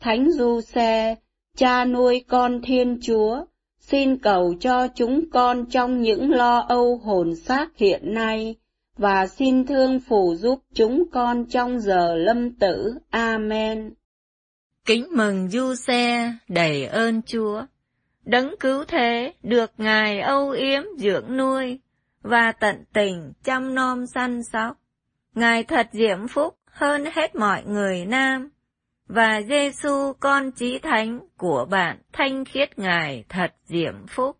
[0.00, 1.14] Thánh Du Xe,
[1.56, 3.44] cha nuôi con Thiên Chúa,
[3.80, 8.56] xin cầu cho chúng con trong những lo âu hồn xác hiện nay,
[8.96, 12.94] và xin thương phù giúp chúng con trong giờ lâm tử.
[13.10, 13.94] Amen.
[14.84, 17.62] Kính mừng Du Xe, đầy ơn Chúa.
[18.24, 21.78] Đấng cứu thế được Ngài âu yếm dưỡng nuôi,
[22.22, 24.76] và tận tình chăm nom săn sóc.
[25.34, 28.50] Ngài thật diễm phúc hơn hết mọi người nam,
[29.06, 34.36] và Giêsu con chí thánh của bạn thanh khiết Ngài thật diễm phúc.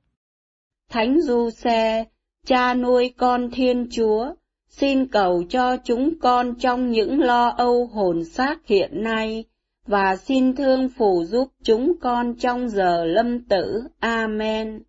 [0.90, 2.04] Thánh Du Xe,
[2.46, 4.34] cha nuôi con Thiên Chúa,
[4.68, 9.44] xin cầu cho chúng con trong những lo âu hồn xác hiện nay,
[9.86, 13.82] và xin thương phù giúp chúng con trong giờ lâm tử.
[13.98, 14.82] Amen.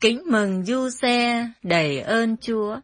[0.00, 2.76] Kính mừng Du Xe, đầy ơn Chúa.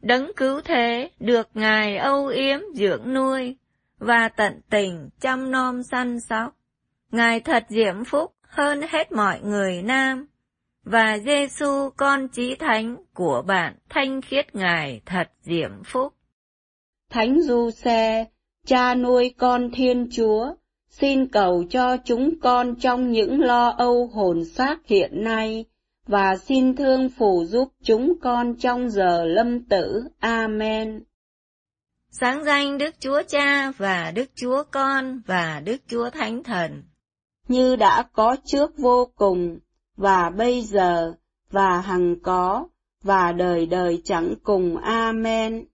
[0.00, 3.56] Đấng cứu thế được Ngài âu yếm dưỡng nuôi,
[3.98, 6.56] và tận tình chăm nom săn sóc.
[7.10, 10.26] Ngài thật diễm phúc hơn hết mọi người nam,
[10.84, 16.14] và Giêsu con chí thánh của bạn thanh khiết Ngài thật diễm phúc.
[17.10, 18.24] Thánh Du Xe,
[18.66, 20.54] cha nuôi con Thiên Chúa,
[20.88, 25.64] xin cầu cho chúng con trong những lo âu hồn xác hiện nay,
[26.06, 30.04] và xin thương phù giúp chúng con trong giờ lâm tử.
[30.18, 31.04] Amen.
[32.10, 36.82] Sáng danh Đức Chúa Cha và Đức Chúa Con và Đức Chúa Thánh Thần.
[37.48, 39.58] Như đã có trước vô cùng,
[39.96, 41.14] và bây giờ,
[41.50, 42.68] và hằng có,
[43.02, 44.76] và đời đời chẳng cùng.
[44.76, 45.64] Amen.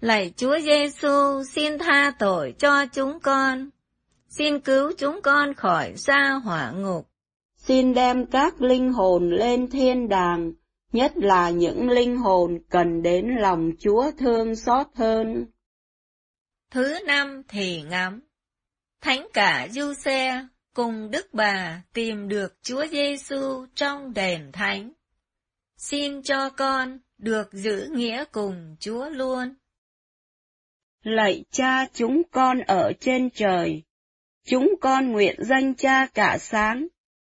[0.00, 3.70] Lạy Chúa Giêsu, xin tha tội cho chúng con.
[4.28, 7.07] Xin cứu chúng con khỏi xa hỏa ngục.
[7.68, 10.52] Xin đem các linh hồn lên thiên đàng,
[10.92, 15.46] nhất là những linh hồn cần đến lòng Chúa thương xót hơn.
[16.70, 18.20] Thứ năm thì ngắm.
[19.00, 24.92] Thánh cả Du Xe cùng Đức Bà tìm được Chúa Giêsu trong đền thánh.
[25.76, 29.54] Xin cho con được giữ nghĩa cùng Chúa luôn.
[31.02, 33.82] Lạy cha chúng con ở trên trời,
[34.46, 36.88] chúng con nguyện danh cha cả sáng,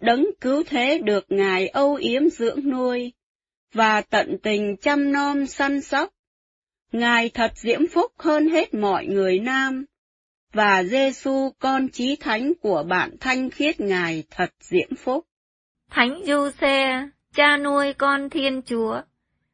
[0.00, 3.12] đấng cứu thế được Ngài âu yếm dưỡng nuôi,
[3.72, 6.10] và tận tình chăm nom săn sóc.
[6.92, 9.84] Ngài thật diễm phúc hơn hết mọi người nam,
[10.52, 15.26] và Giêsu con chí thánh của bạn thanh khiết Ngài thật diễm phúc.
[15.90, 19.00] Thánh Du Xe, cha nuôi con Thiên Chúa,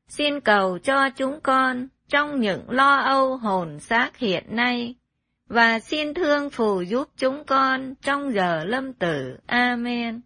[0.09, 4.94] xin cầu cho chúng con trong những lo âu hồn xác hiện nay,
[5.49, 9.36] và xin thương phù giúp chúng con trong giờ lâm tử.
[9.47, 10.20] Amen.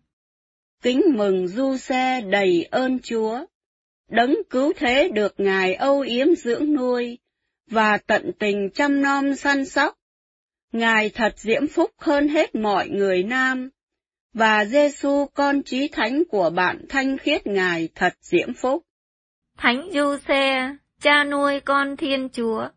[0.83, 3.45] Kính mừng Du Xe đầy ơn Chúa,
[4.09, 7.18] đấng cứu thế được Ngài âu yếm dưỡng nuôi,
[7.70, 9.99] và tận tình chăm nom săn sóc.
[10.72, 13.70] Ngài thật diễm phúc hơn hết mọi người nam,
[14.35, 18.83] và Giêsu con trí thánh của bạn thanh khiết Ngài thật diễm phúc.
[19.59, 22.68] Thánh Du Xe, cha nuôi con Thiên Chúa,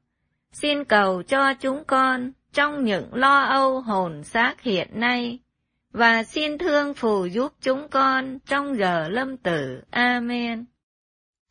[0.52, 5.40] xin cầu cho chúng con trong những lo âu hồn xác hiện nay,
[5.94, 9.82] và xin thương phù giúp chúng con trong giờ lâm tử.
[9.90, 10.66] Amen.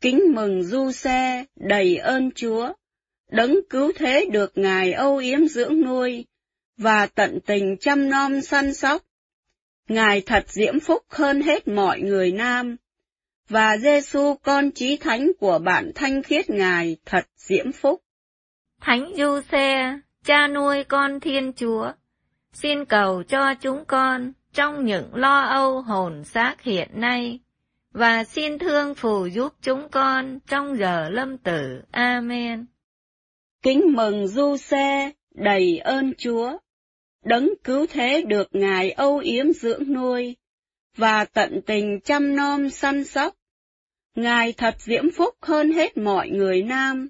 [0.01, 2.73] Kính mừng Du Xe, đầy ơn Chúa,
[3.31, 6.25] đấng cứu thế được Ngài âu yếm dưỡng nuôi,
[6.77, 9.03] và tận tình chăm nom săn sóc.
[9.89, 12.75] Ngài thật diễm phúc hơn hết mọi người nam,
[13.49, 18.01] và Giêsu con chí thánh của bạn thanh khiết Ngài thật diễm phúc.
[18.81, 21.91] Thánh Du Xe, cha nuôi con Thiên Chúa,
[22.53, 27.39] xin cầu cho chúng con trong những lo âu hồn xác hiện nay,
[27.91, 31.81] và xin thương phù giúp chúng con trong giờ lâm tử.
[31.91, 32.65] Amen.
[33.61, 36.57] Kính mừng Du Xe, đầy ơn Chúa,
[37.25, 40.35] đấng cứu thế được Ngài âu yếm dưỡng nuôi,
[40.97, 43.35] và tận tình chăm nom săn sóc.
[44.15, 47.09] Ngài thật diễm phúc hơn hết mọi người nam,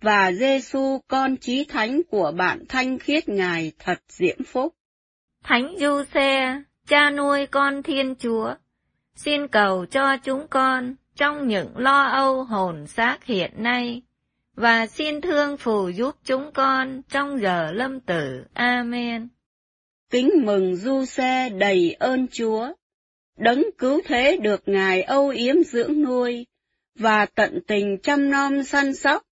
[0.00, 4.74] và Giêsu con chí thánh của bạn thanh khiết Ngài thật diễm phúc.
[5.44, 8.54] Thánh Du Xe, cha nuôi con Thiên Chúa,
[9.16, 14.02] xin cầu cho chúng con trong những lo âu hồn xác hiện nay,
[14.54, 18.44] và xin thương phù giúp chúng con trong giờ lâm tử.
[18.54, 19.28] Amen.
[20.10, 22.72] Kính mừng Du Xe đầy ơn Chúa,
[23.36, 26.46] đấng cứu thế được Ngài âu yếm dưỡng nuôi,
[26.94, 29.22] và tận tình chăm nom săn sóc.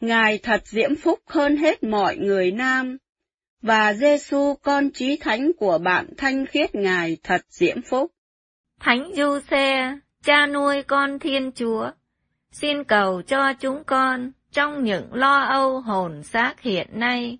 [0.00, 2.96] Ngài thật diễm phúc hơn hết mọi người nam,
[3.62, 8.12] và Giêsu con trí thánh của bạn thanh khiết Ngài thật diễm phúc.
[8.80, 11.90] Thánh Du Xe, cha nuôi con Thiên Chúa,
[12.52, 17.38] xin cầu cho chúng con trong những lo âu hồn xác hiện nay,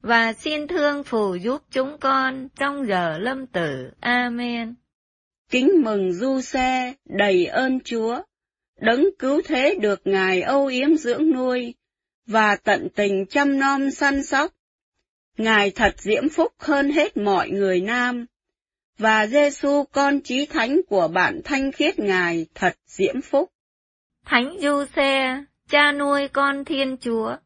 [0.00, 3.90] và xin thương phù giúp chúng con trong giờ lâm tử.
[4.00, 4.74] Amen.
[5.50, 8.22] Kính mừng Du Xe, đầy ơn Chúa,
[8.80, 11.74] đấng cứu thế được Ngài âu yếm dưỡng nuôi,
[12.28, 14.52] và tận tình chăm nom săn sóc.
[15.36, 18.26] Ngài thật diễm phúc hơn hết mọi người nam,
[18.98, 23.50] và Giêsu con chí thánh của bạn thanh khiết Ngài thật diễm phúc.
[24.24, 27.36] Thánh Du Xe, cha nuôi con Thiên Chúa,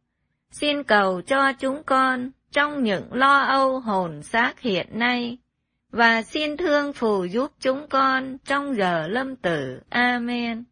[0.50, 5.38] xin cầu cho chúng con trong những lo âu hồn xác hiện nay,
[5.90, 9.80] và xin thương phù giúp chúng con trong giờ lâm tử.
[9.88, 10.64] Amen.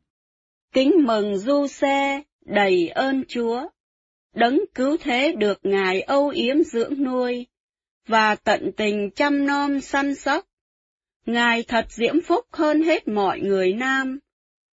[0.72, 3.68] Kính mừng Du Xe, đầy ơn Chúa,
[4.34, 7.46] đấng cứu thế được Ngài âu yếm dưỡng nuôi,
[8.06, 10.46] và tận tình chăm nom săn sóc.
[11.26, 14.18] Ngài thật diễm phúc hơn hết mọi người nam,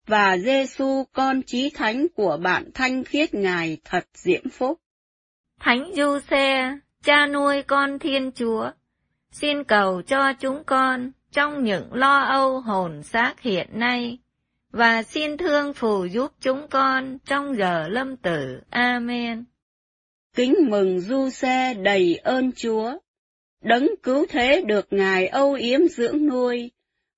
[0.07, 4.80] và Giêsu con chí thánh của bạn thanh khiết Ngài thật diễm phúc.
[5.61, 8.70] Thánh Du Xe, cha nuôi con Thiên Chúa,
[9.32, 14.18] xin cầu cho chúng con trong những lo âu hồn xác hiện nay,
[14.73, 18.61] và xin thương phù giúp chúng con trong giờ lâm tử.
[18.71, 19.45] Amen.
[20.35, 22.99] Kính mừng Du Xe đầy ơn Chúa,
[23.62, 26.71] đấng cứu thế được Ngài âu yếm dưỡng nuôi,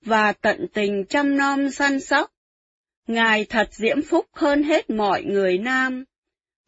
[0.05, 2.33] và tận tình chăm nom săn sóc.
[3.07, 6.05] Ngài thật diễm phúc hơn hết mọi người nam,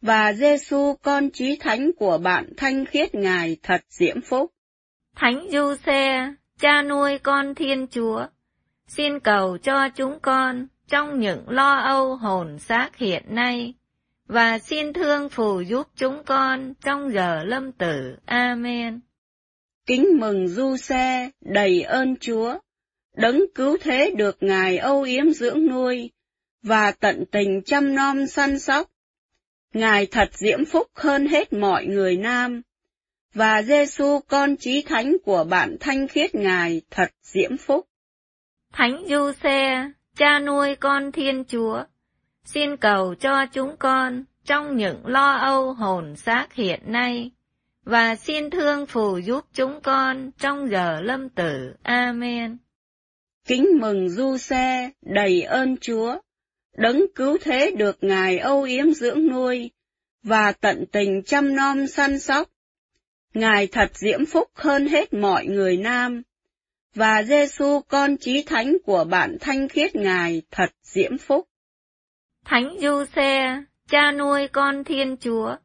[0.01, 4.51] và Giêsu con chí thánh của bạn thanh khiết Ngài thật diễm phúc.
[5.15, 8.25] Thánh Du Xe, cha nuôi con Thiên Chúa,
[8.87, 13.73] xin cầu cho chúng con trong những lo âu hồn xác hiện nay,
[14.27, 18.15] và xin thương phù giúp chúng con trong giờ lâm tử.
[18.25, 18.99] Amen.
[19.85, 22.57] Kính mừng Du Xe, đầy ơn Chúa,
[23.15, 26.11] đấng cứu thế được Ngài âu yếm dưỡng nuôi,
[26.63, 28.91] và tận tình chăm nom săn sóc.
[29.73, 32.61] Ngài thật diễm phúc hơn hết mọi người nam,
[33.33, 37.87] và Giêsu con chí thánh của bạn thanh khiết Ngài thật diễm phúc.
[38.73, 41.83] Thánh Du Xe, cha nuôi con Thiên Chúa,
[42.45, 47.31] xin cầu cho chúng con trong những lo âu hồn xác hiện nay,
[47.83, 51.73] và xin thương phù giúp chúng con trong giờ lâm tử.
[51.83, 52.57] Amen.
[53.47, 56.17] Kính mừng Du Xe, đầy ơn Chúa,
[56.77, 59.71] đấng cứu thế được Ngài âu yếm dưỡng nuôi,
[60.23, 62.49] và tận tình chăm nom săn sóc.
[63.33, 66.21] Ngài thật diễm phúc hơn hết mọi người nam,
[66.95, 71.47] và Giêsu con chí thánh của bạn thanh khiết Ngài thật diễm phúc.
[72.45, 75.55] Thánh Du Xe, cha nuôi con Thiên Chúa,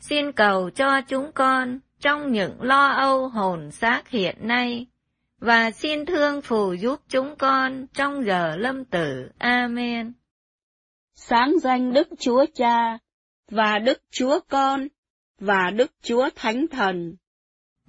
[0.00, 4.86] xin cầu cho chúng con trong những lo âu hồn xác hiện nay,
[5.38, 9.30] và xin thương phù giúp chúng con trong giờ lâm tử.
[9.38, 10.12] Amen.
[11.14, 12.98] Sáng danh Đức Chúa Cha,
[13.50, 14.88] và Đức Chúa Con,
[15.38, 17.16] và Đức Chúa Thánh Thần.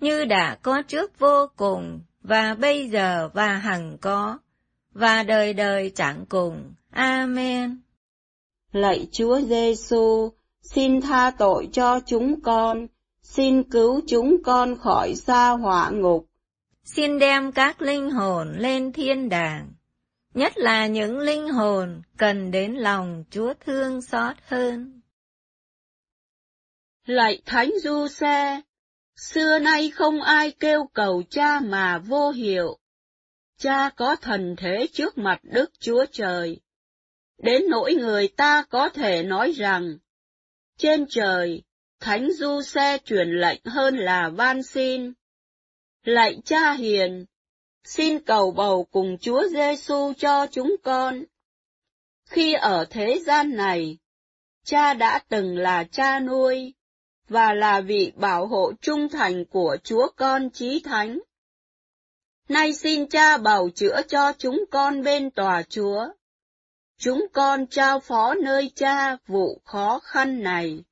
[0.02, 4.38] Như đã có trước vô cùng, và bây giờ và hằng có,
[4.94, 6.74] và đời đời chẳng cùng.
[6.92, 7.82] Amen.
[8.72, 12.88] Lạy Chúa Giêsu, xin tha tội cho chúng con,
[13.22, 16.26] xin cứu chúng con khỏi xa hỏa ngục.
[16.84, 19.72] Xin đem các linh hồn lên thiên đàng,
[20.34, 25.02] nhất là những linh hồn cần đến lòng Chúa thương xót hơn.
[27.06, 28.62] Lạy Thánh Du Xe,
[29.20, 32.80] xưa nay không ai kêu cầu cha mà vô hiệu.
[33.58, 36.60] Cha có thần thế trước mặt Đức Chúa Trời.
[37.38, 39.98] Đến nỗi người ta có thể nói rằng,
[40.78, 41.64] trên trời,
[42.00, 45.14] Thánh Du Xe truyền lệnh hơn là van xin.
[46.04, 47.26] Lạy cha hiền,
[47.84, 51.24] xin cầu bầu cùng Chúa Giêsu cho chúng con.
[52.26, 53.98] Khi ở thế gian này,
[54.66, 56.74] cha đã từng là cha nuôi,
[57.30, 61.20] và là vị bảo hộ trung thành của Chúa con chí thánh.
[62.50, 66.08] Nay xin cha bầu chữa cho chúng con bên tòa Chúa.
[66.98, 70.84] Chúng con trao phó nơi cha vụ khó khăn này.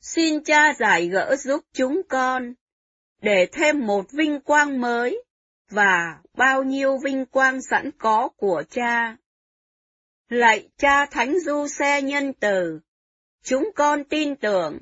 [0.00, 2.54] Xin cha giải gỡ giúp chúng con,
[3.22, 5.22] để thêm một vinh quang mới,
[5.70, 9.16] và bao nhiêu vinh quang sẵn có của cha.
[10.28, 12.80] Lạy cha Thánh Du Xe Nhân Từ,
[13.42, 14.78] chúng con tin tưởng,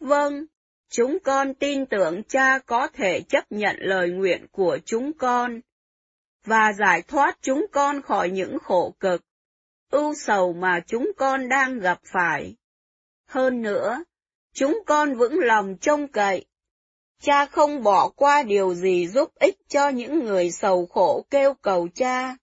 [0.00, 0.46] vâng,
[0.90, 5.60] chúng con tin tưởng cha có thể chấp nhận lời nguyện của chúng con,
[6.44, 9.24] và giải thoát chúng con khỏi những khổ cực,
[9.90, 12.56] ưu sầu mà chúng con đang gặp phải.
[13.26, 14.04] Hơn nữa,
[14.54, 16.44] chúng con vững lòng trông cậy.
[17.20, 21.88] Cha không bỏ qua điều gì giúp ích cho những người sầu khổ kêu cầu
[21.94, 22.36] cha.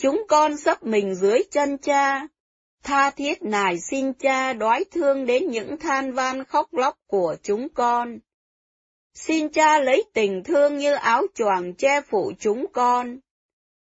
[0.00, 2.26] Chúng con sắp mình dưới chân cha,
[2.82, 7.68] tha thiết nài xin cha đói thương đến những than van khóc lóc của chúng
[7.68, 8.18] con.
[9.14, 13.18] Xin cha lấy tình thương như áo choàng che phủ chúng con,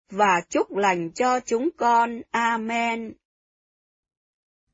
[0.09, 2.21] và chúc lành cho chúng con.
[2.31, 3.13] Amen.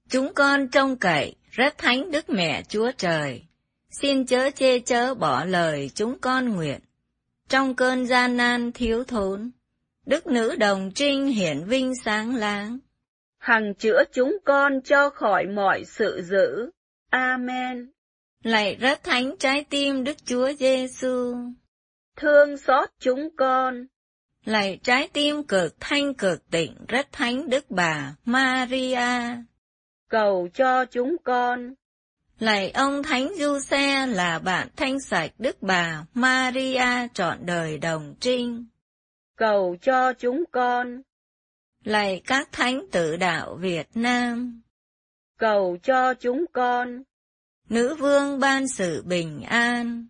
[0.10, 3.44] Chúng con trông cậy, rất thánh Đức Mẹ Chúa Trời,
[3.90, 6.80] xin chớ chê chớ bỏ lời chúng con nguyện.
[7.50, 9.52] Trong cơn gian nan thiếu thốn,
[10.06, 12.80] Đức Nữ Đồng Trinh hiển vinh sáng láng.
[13.38, 16.70] Hằng chữa chúng con cho khỏi mọi sự dữ.
[17.10, 17.92] Amen.
[18.44, 21.36] Lạy rất thánh trái tim Đức Chúa Giêsu,
[22.16, 23.86] Thương xót chúng con.
[24.46, 29.36] lạy trái tim cực thanh cực tịnh rất thánh Đức Bà Maria,
[30.10, 31.74] Cầu cho chúng con.
[32.40, 38.16] lạy ông Thánh Du Xe là bạn thanh sạch Đức Bà Maria trọn đời đồng
[38.20, 38.66] trinh,
[39.42, 41.02] Cầu cho chúng con.
[41.84, 44.62] lạy các thánh tử đạo Việt Nam,
[45.40, 47.04] Cầu cho chúng con.
[47.70, 50.08] nữ vương ban sự bình an.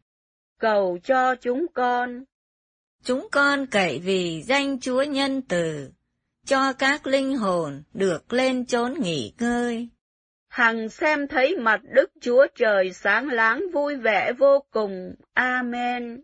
[0.60, 2.24] Cầu cho chúng con.
[3.04, 5.92] Chúng con cậy vì danh Chúa nhân từ,
[6.46, 9.90] cho các linh hồn được lên chốn nghỉ ngơi.
[10.48, 15.16] Hằng xem thấy mặt Đức Chúa Trời sáng láng vui vẻ vô cùng.
[15.34, 16.22] Amen.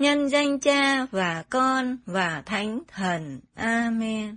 [0.00, 3.40] Nhân danh Cha và Con và Thánh Thần.
[3.54, 4.36] Amen.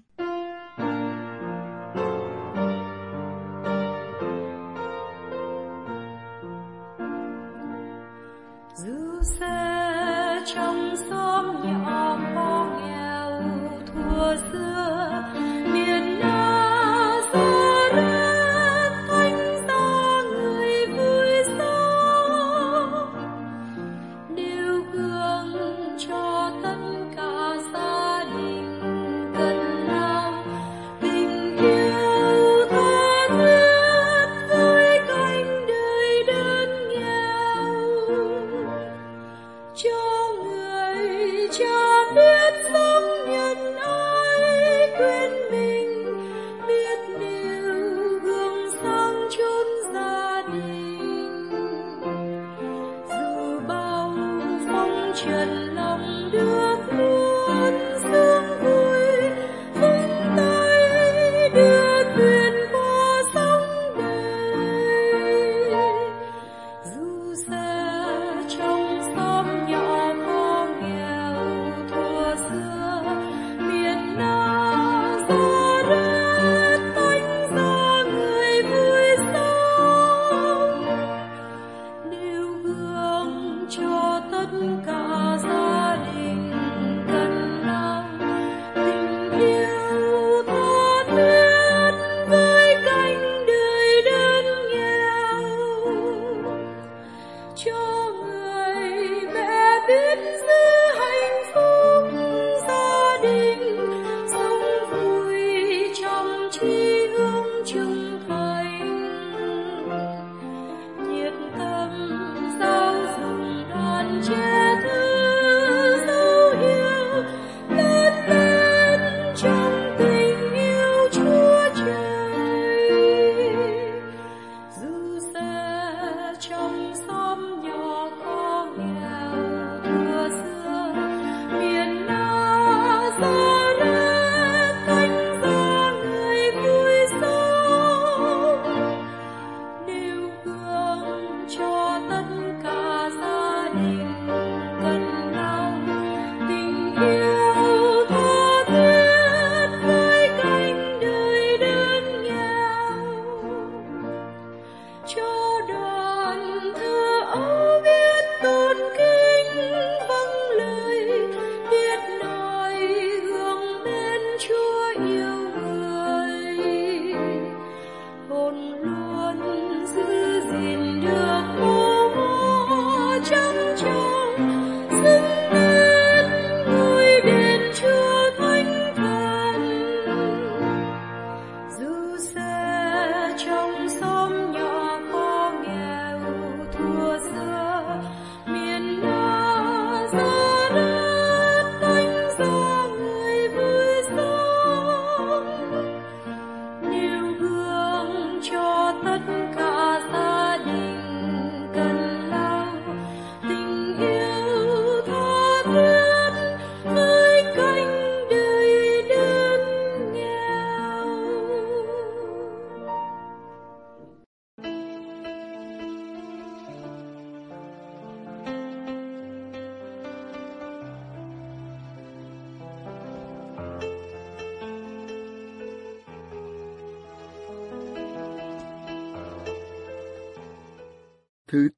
[8.78, 11.33] dù xa trong xóm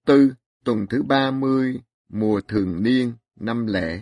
[0.05, 0.33] tư,
[0.63, 3.99] tuần thứ ba mươi, mùa thường niên, năm lễ.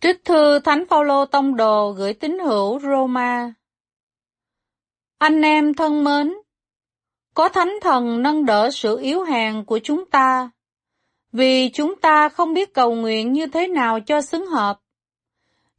[0.00, 3.52] Trích thư Thánh Phaolô Tông Đồ gửi tín hữu Roma.
[5.18, 6.34] Anh em thân mến,
[7.34, 10.50] có Thánh Thần nâng đỡ sự yếu hèn của chúng ta,
[11.32, 14.80] vì chúng ta không biết cầu nguyện như thế nào cho xứng hợp.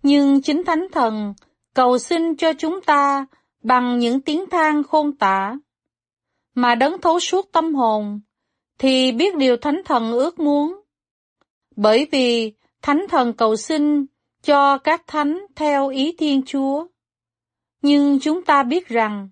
[0.04, 1.34] Nhưng chính Thánh Thần
[1.74, 3.26] cầu xin cho chúng ta
[3.64, 5.56] bằng những tiếng than khôn tả
[6.56, 8.20] mà đấng thấu suốt tâm hồn,
[8.80, 10.82] thì biết điều Thánh Thần ước muốn.
[11.76, 14.06] Bởi vì Thánh Thần cầu xin
[14.44, 16.88] cho các thánh theo ý Thiên Chúa.
[17.82, 19.30] Nhưng chúng ta biết rằng,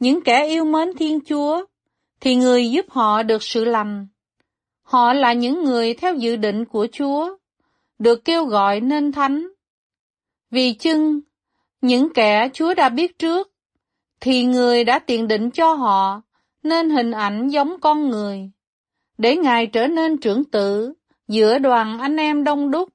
[0.00, 1.64] những kẻ yêu mến Thiên Chúa,
[2.20, 4.06] thì người giúp họ được sự lành.
[4.82, 7.36] Họ là những người theo dự định của Chúa,
[7.98, 9.48] được kêu gọi nên thánh.
[10.50, 11.20] Vì chưng,
[11.80, 13.52] những kẻ Chúa đã biết trước,
[14.20, 16.22] thì người đã tiền định cho họ
[16.62, 18.50] nên hình ảnh giống con người,
[19.18, 20.92] để Ngài trở nên trưởng tử
[21.28, 22.88] giữa đoàn anh em đông đúc.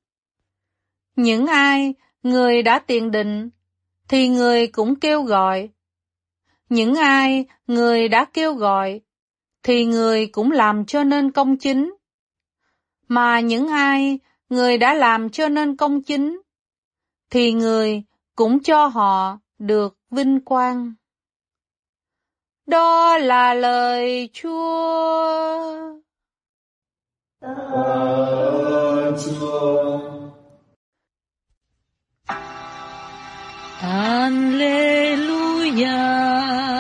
[1.15, 1.93] Những ai
[2.23, 3.49] người đã tiền định,
[4.07, 5.69] thì người cũng kêu gọi.
[6.69, 9.01] Những ai người đã kêu gọi,
[9.63, 11.93] thì người cũng làm cho nên công chính.
[13.07, 16.41] Mà những ai người đã làm cho nên công chính,
[17.29, 18.03] thì người
[18.35, 20.93] cũng cho họ được vinh quang.
[22.65, 25.93] Đó là lời Chúa.
[27.41, 29.99] Ơn Chúa.
[33.81, 34.33] Alleluia,
[35.73, 36.72] Alleluia,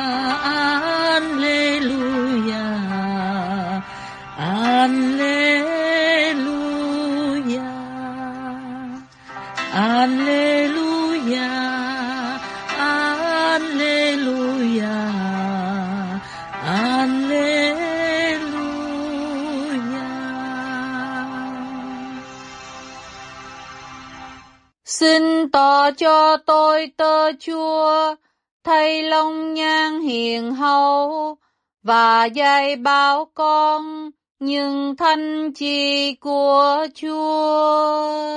[25.91, 28.15] Cho tôi tơ chua
[28.63, 31.37] thay long nhang hiền hậu,
[31.83, 38.33] và dạy bảo con những thanh chi của Chúa.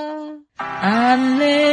[0.81, 1.67] Alleluia,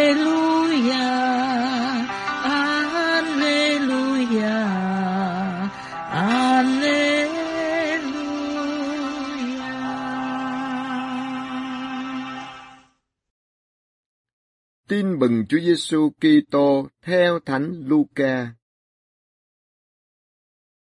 [14.95, 18.55] Tin mừng Chúa Giêsu Kitô theo Thánh Luca.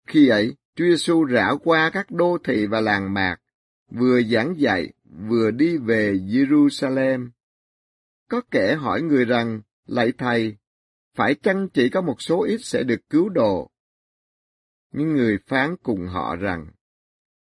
[0.07, 3.37] Khi ấy, Chúa Giêsu rảo qua các đô thị và làng mạc,
[3.91, 4.93] vừa giảng dạy,
[5.29, 7.29] vừa đi về Jerusalem.
[8.29, 10.57] Có kẻ hỏi người rằng, lạy thầy,
[11.15, 13.71] phải chăng chỉ có một số ít sẽ được cứu độ?
[14.91, 16.67] Nhưng người phán cùng họ rằng,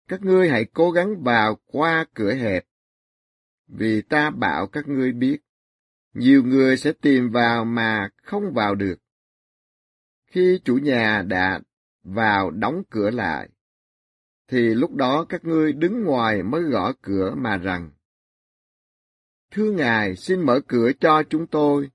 [0.08, 2.64] các ngươi hãy cố gắng vào qua cửa hẹp,
[3.68, 5.38] vì ta bảo các ngươi biết,
[6.14, 8.96] nhiều người sẽ tìm vào mà không vào được.
[10.26, 11.60] Khi chủ nhà đã
[12.02, 13.48] vào đóng cửa lại,
[14.48, 17.90] thì lúc đó các ngươi đứng ngoài mới gõ cửa mà rằng,
[19.50, 21.90] Thưa Ngài, xin mở cửa cho chúng tôi.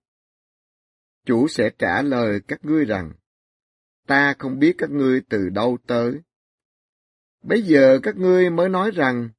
[1.26, 3.12] Chủ sẽ trả lời các ngươi rằng,
[4.08, 6.20] ta không biết các ngươi từ đâu tới.
[7.44, 9.30] Bây giờ các ngươi mới nói rằng,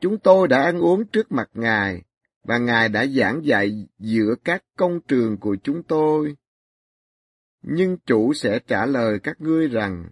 [0.00, 2.02] chúng tôi đã ăn uống trước mặt Ngài,
[2.48, 6.36] và Ngài đã giảng dạy giữa các công trường của chúng tôi.
[7.62, 10.10] Nhưng chủ sẽ trả lời các ngươi rằng,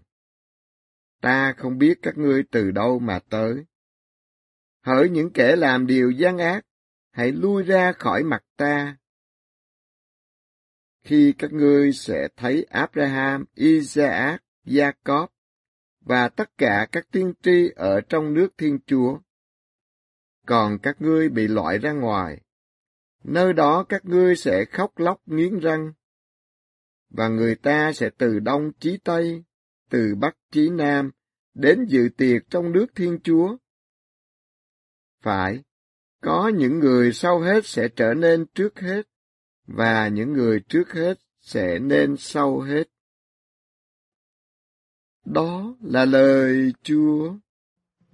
[1.20, 3.64] ta không biết các ngươi từ đâu mà tới.
[4.82, 6.66] Hỡi những kẻ làm điều gian ác,
[7.10, 8.96] hãy lui ra khỏi mặt ta.
[11.04, 15.26] Khi các ngươi sẽ thấy Abraham, Isaac, Jacob
[16.00, 19.18] và tất cả các tiên tri ở trong nước Thiên Chúa.
[20.46, 22.40] Còn các ngươi bị loại ra ngoài,
[23.24, 25.92] nơi đó các ngươi sẽ khóc lóc nghiến răng,
[27.10, 29.44] và người ta sẽ từ đông chí tây,
[29.90, 31.10] từ bắc chí nam,
[31.54, 33.56] đến dự tiệc trong nước Thiên Chúa.
[35.22, 35.62] Phải,
[36.22, 39.02] có những người sau hết sẽ trở nên trước hết,
[39.66, 42.84] và những người trước hết sẽ nên sau hết.
[45.24, 47.34] Đó là lời Chúa.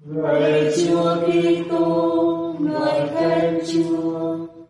[0.06, 4.61] Lạy Chúa Kitô, ngợi khen Chúa.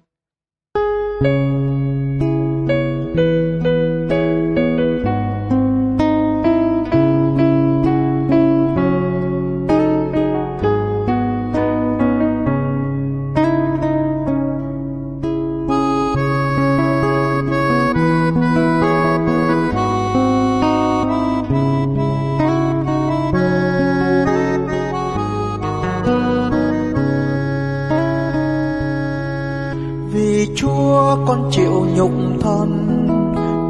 [31.27, 32.89] Con chịu nhục thân,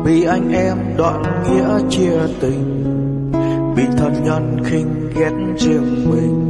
[0.05, 2.83] vì anh em đoạn nghĩa chia tình
[3.77, 6.49] bị thân nhân khinh ghét riêng mình.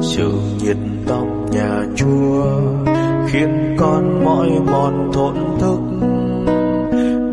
[0.00, 0.76] Sự nhiệt
[1.06, 2.44] tâm nhà chúa
[3.26, 5.80] khiến con mỏi mòn thổn thức,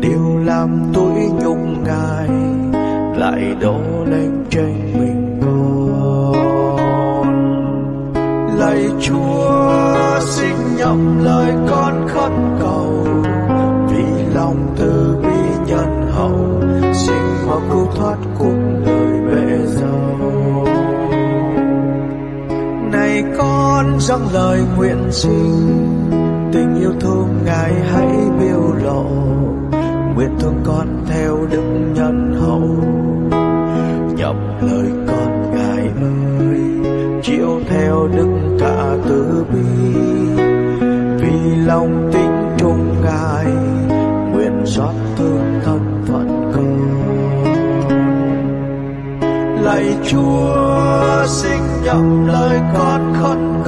[0.00, 2.28] điều làm tôi nhục ngài
[3.16, 6.36] lại đổ lên trên mình con.
[8.58, 13.06] Lạy chúa xin nhậm lời con khấn cầu.
[13.90, 16.60] Vì lòng từ bi nhân hậu
[16.94, 18.56] xin mau cứu thoát cuộc
[18.86, 20.16] đời bể dâu
[22.92, 25.32] này con, dâng lời nguyện xin,
[26.52, 28.08] tình yêu thương ngài hãy
[28.40, 29.04] biểu lộ.
[30.14, 31.65] Nguyện thương con theo đức
[41.66, 43.44] lòng tin trung ngài
[44.32, 46.76] nguyện xót thương thân phận con
[49.64, 53.62] lạy chúa xin nhậm lời con khấn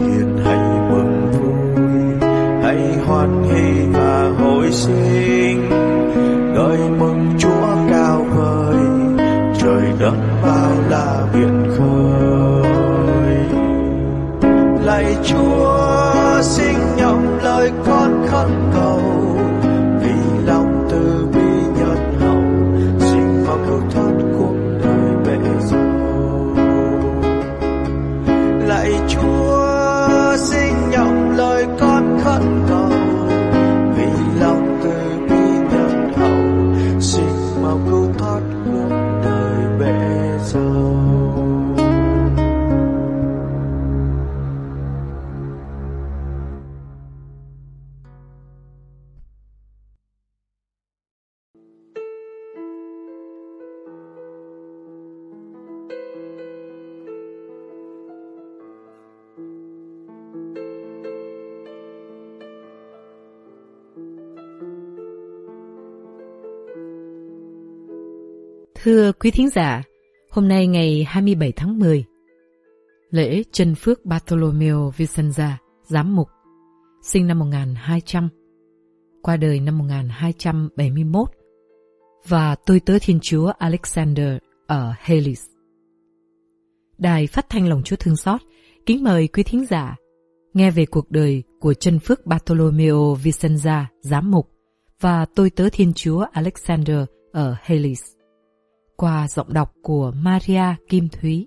[0.00, 0.58] hiền hãy
[0.90, 2.28] mừng vui
[2.62, 5.25] hãy hoan hỷ và hồi sinh.
[68.86, 69.82] Thưa quý thính giả,
[70.30, 72.04] hôm nay ngày 27 tháng 10,
[73.10, 75.50] lễ chân phước Bartolomeo Vicenza,
[75.82, 76.28] giám mục,
[77.02, 78.28] sinh năm 1200,
[79.22, 81.28] qua đời năm 1271,
[82.28, 85.44] và tôi tớ Thiên Chúa Alexander ở Helis
[86.98, 88.40] Đài phát thanh lòng Chúa thương xót,
[88.86, 89.96] kính mời quý thính giả
[90.54, 94.50] nghe về cuộc đời của chân phước Bartolomeo Vicenza, giám mục,
[95.00, 96.98] và tôi tớ Thiên Chúa Alexander
[97.32, 98.15] ở Helis
[98.96, 101.46] qua giọng đọc của Maria Kim Thúy.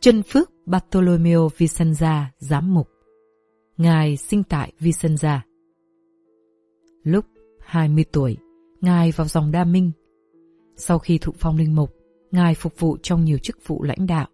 [0.00, 2.88] chân phước Bartolomeo Vicenza, giám mục.
[3.76, 5.38] Ngài sinh tại Vicenza.
[7.02, 7.24] Lúc
[7.60, 8.36] 20 tuổi,
[8.80, 9.92] Ngài vào dòng đa minh.
[10.80, 11.94] Sau khi thụ phong linh mục,
[12.30, 14.26] Ngài phục vụ trong nhiều chức vụ lãnh đạo.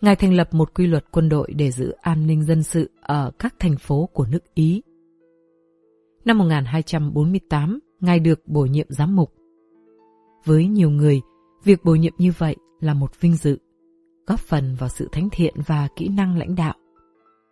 [0.00, 3.30] Ngài thành lập một quy luật quân đội để giữ an ninh dân sự ở
[3.38, 4.82] các thành phố của nước Ý.
[6.24, 9.32] Năm 1248, Ngài được bổ nhiệm giám mục.
[10.44, 11.20] Với nhiều người,
[11.64, 13.58] việc bổ nhiệm như vậy là một vinh dự,
[14.26, 16.74] góp phần vào sự thánh thiện và kỹ năng lãnh đạo.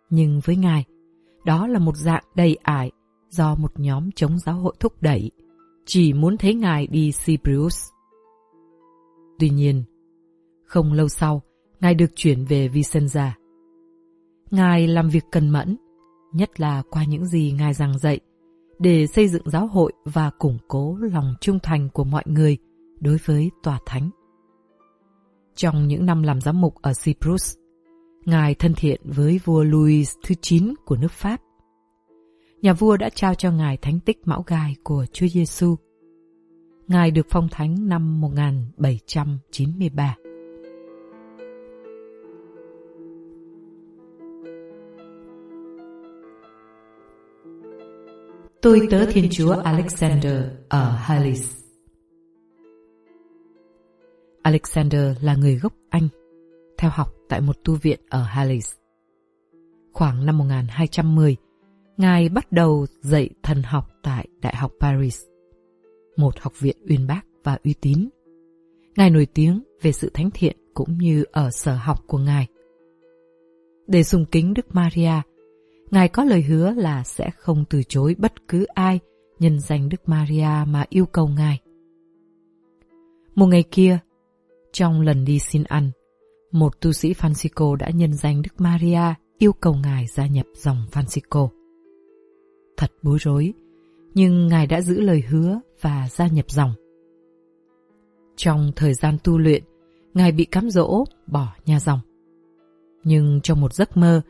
[0.09, 0.85] Nhưng với Ngài,
[1.45, 2.91] đó là một dạng đầy ải
[3.29, 5.31] do một nhóm chống giáo hội thúc đẩy,
[5.85, 7.89] chỉ muốn thấy Ngài đi Cyprus.
[9.39, 9.83] Tuy nhiên,
[10.65, 11.41] không lâu sau,
[11.79, 13.29] Ngài được chuyển về Vicenza.
[14.51, 15.77] Ngài làm việc cần mẫn,
[16.33, 18.19] nhất là qua những gì Ngài giảng dạy,
[18.79, 22.57] để xây dựng giáo hội và củng cố lòng trung thành của mọi người
[22.99, 24.09] đối với tòa thánh.
[25.55, 27.55] Trong những năm làm giám mục ở Cyprus,
[28.25, 31.41] Ngài thân thiện với vua Louis thứ 9 của nước Pháp.
[32.61, 35.75] Nhà vua đã trao cho Ngài thánh tích mão gai của Chúa Giêsu.
[36.87, 40.15] Ngài được phong thánh năm 1793.
[48.61, 51.65] Tôi tớ Thiên Chúa Alexander ở Halis.
[54.43, 56.07] Alexander là người gốc Anh,
[56.77, 58.73] theo học tại một tu viện ở Halis.
[59.93, 61.35] Khoảng năm 1210,
[61.97, 65.21] Ngài bắt đầu dạy thần học tại Đại học Paris,
[66.17, 68.09] một học viện uyên bác và uy tín.
[68.95, 72.47] Ngài nổi tiếng về sự thánh thiện cũng như ở sở học của Ngài.
[73.87, 75.21] Để sùng kính Đức Maria,
[75.91, 78.99] Ngài có lời hứa là sẽ không từ chối bất cứ ai
[79.39, 81.59] nhân danh Đức Maria mà yêu cầu Ngài.
[83.35, 83.99] Một ngày kia,
[84.73, 85.91] trong lần đi xin ăn,
[86.51, 90.77] một tu sĩ Francisco đã nhân danh Đức Maria yêu cầu Ngài gia nhập dòng
[90.91, 91.64] Francisco.
[92.77, 93.53] Thật bối rối,
[94.13, 96.73] nhưng Ngài đã giữ lời hứa và gia nhập dòng.
[98.35, 99.63] Trong thời gian tu luyện,
[100.13, 101.99] Ngài bị cám dỗ bỏ nhà dòng.
[103.03, 104.21] Nhưng trong một giấc mơ,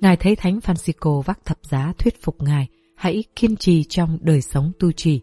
[0.00, 4.42] Ngài thấy Thánh Francisco vác thập giá thuyết phục Ngài hãy kiên trì trong đời
[4.42, 5.20] sống tu trì.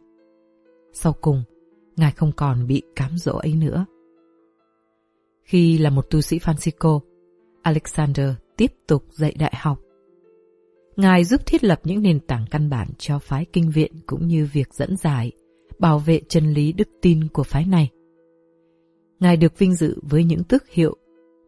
[0.93, 1.43] Sau cùng,
[1.95, 3.85] Ngài không còn bị cám dỗ ấy nữa.
[5.43, 6.99] Khi là một tu sĩ Francisco,
[7.61, 9.79] Alexander tiếp tục dạy đại học.
[10.99, 14.47] Ngài giúp thiết lập những nền tảng căn bản cho phái kinh viện cũng như
[14.53, 15.31] việc dẫn giải,
[15.79, 17.89] bảo vệ chân lý đức tin của phái này.
[19.19, 20.97] Ngài được vinh dự với những tước hiệu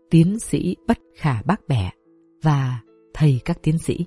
[0.10, 1.92] tiến sĩ bất khả bác bẻ
[2.42, 2.82] và
[3.14, 4.06] thầy các tiến sĩ.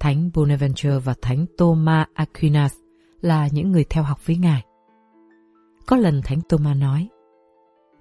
[0.00, 2.74] Thánh Bonaventure và Thánh Thomas Aquinas
[3.20, 4.64] là những người theo học với Ngài.
[5.86, 7.08] Có lần Thánh Thomas nói,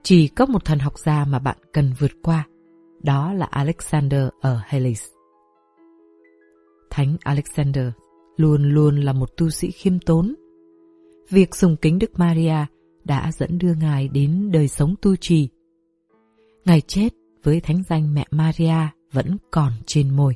[0.03, 2.47] chỉ có một thần học gia mà bạn cần vượt qua,
[3.03, 5.03] đó là Alexander ở helis
[6.91, 7.87] Thánh Alexander
[8.37, 10.35] luôn luôn là một tu sĩ khiêm tốn.
[11.29, 12.65] Việc sùng kính Đức Maria
[13.03, 15.49] đã dẫn đưa Ngài đến đời sống tu trì.
[16.65, 17.09] Ngài chết
[17.43, 20.35] với thánh danh mẹ Maria vẫn còn trên môi.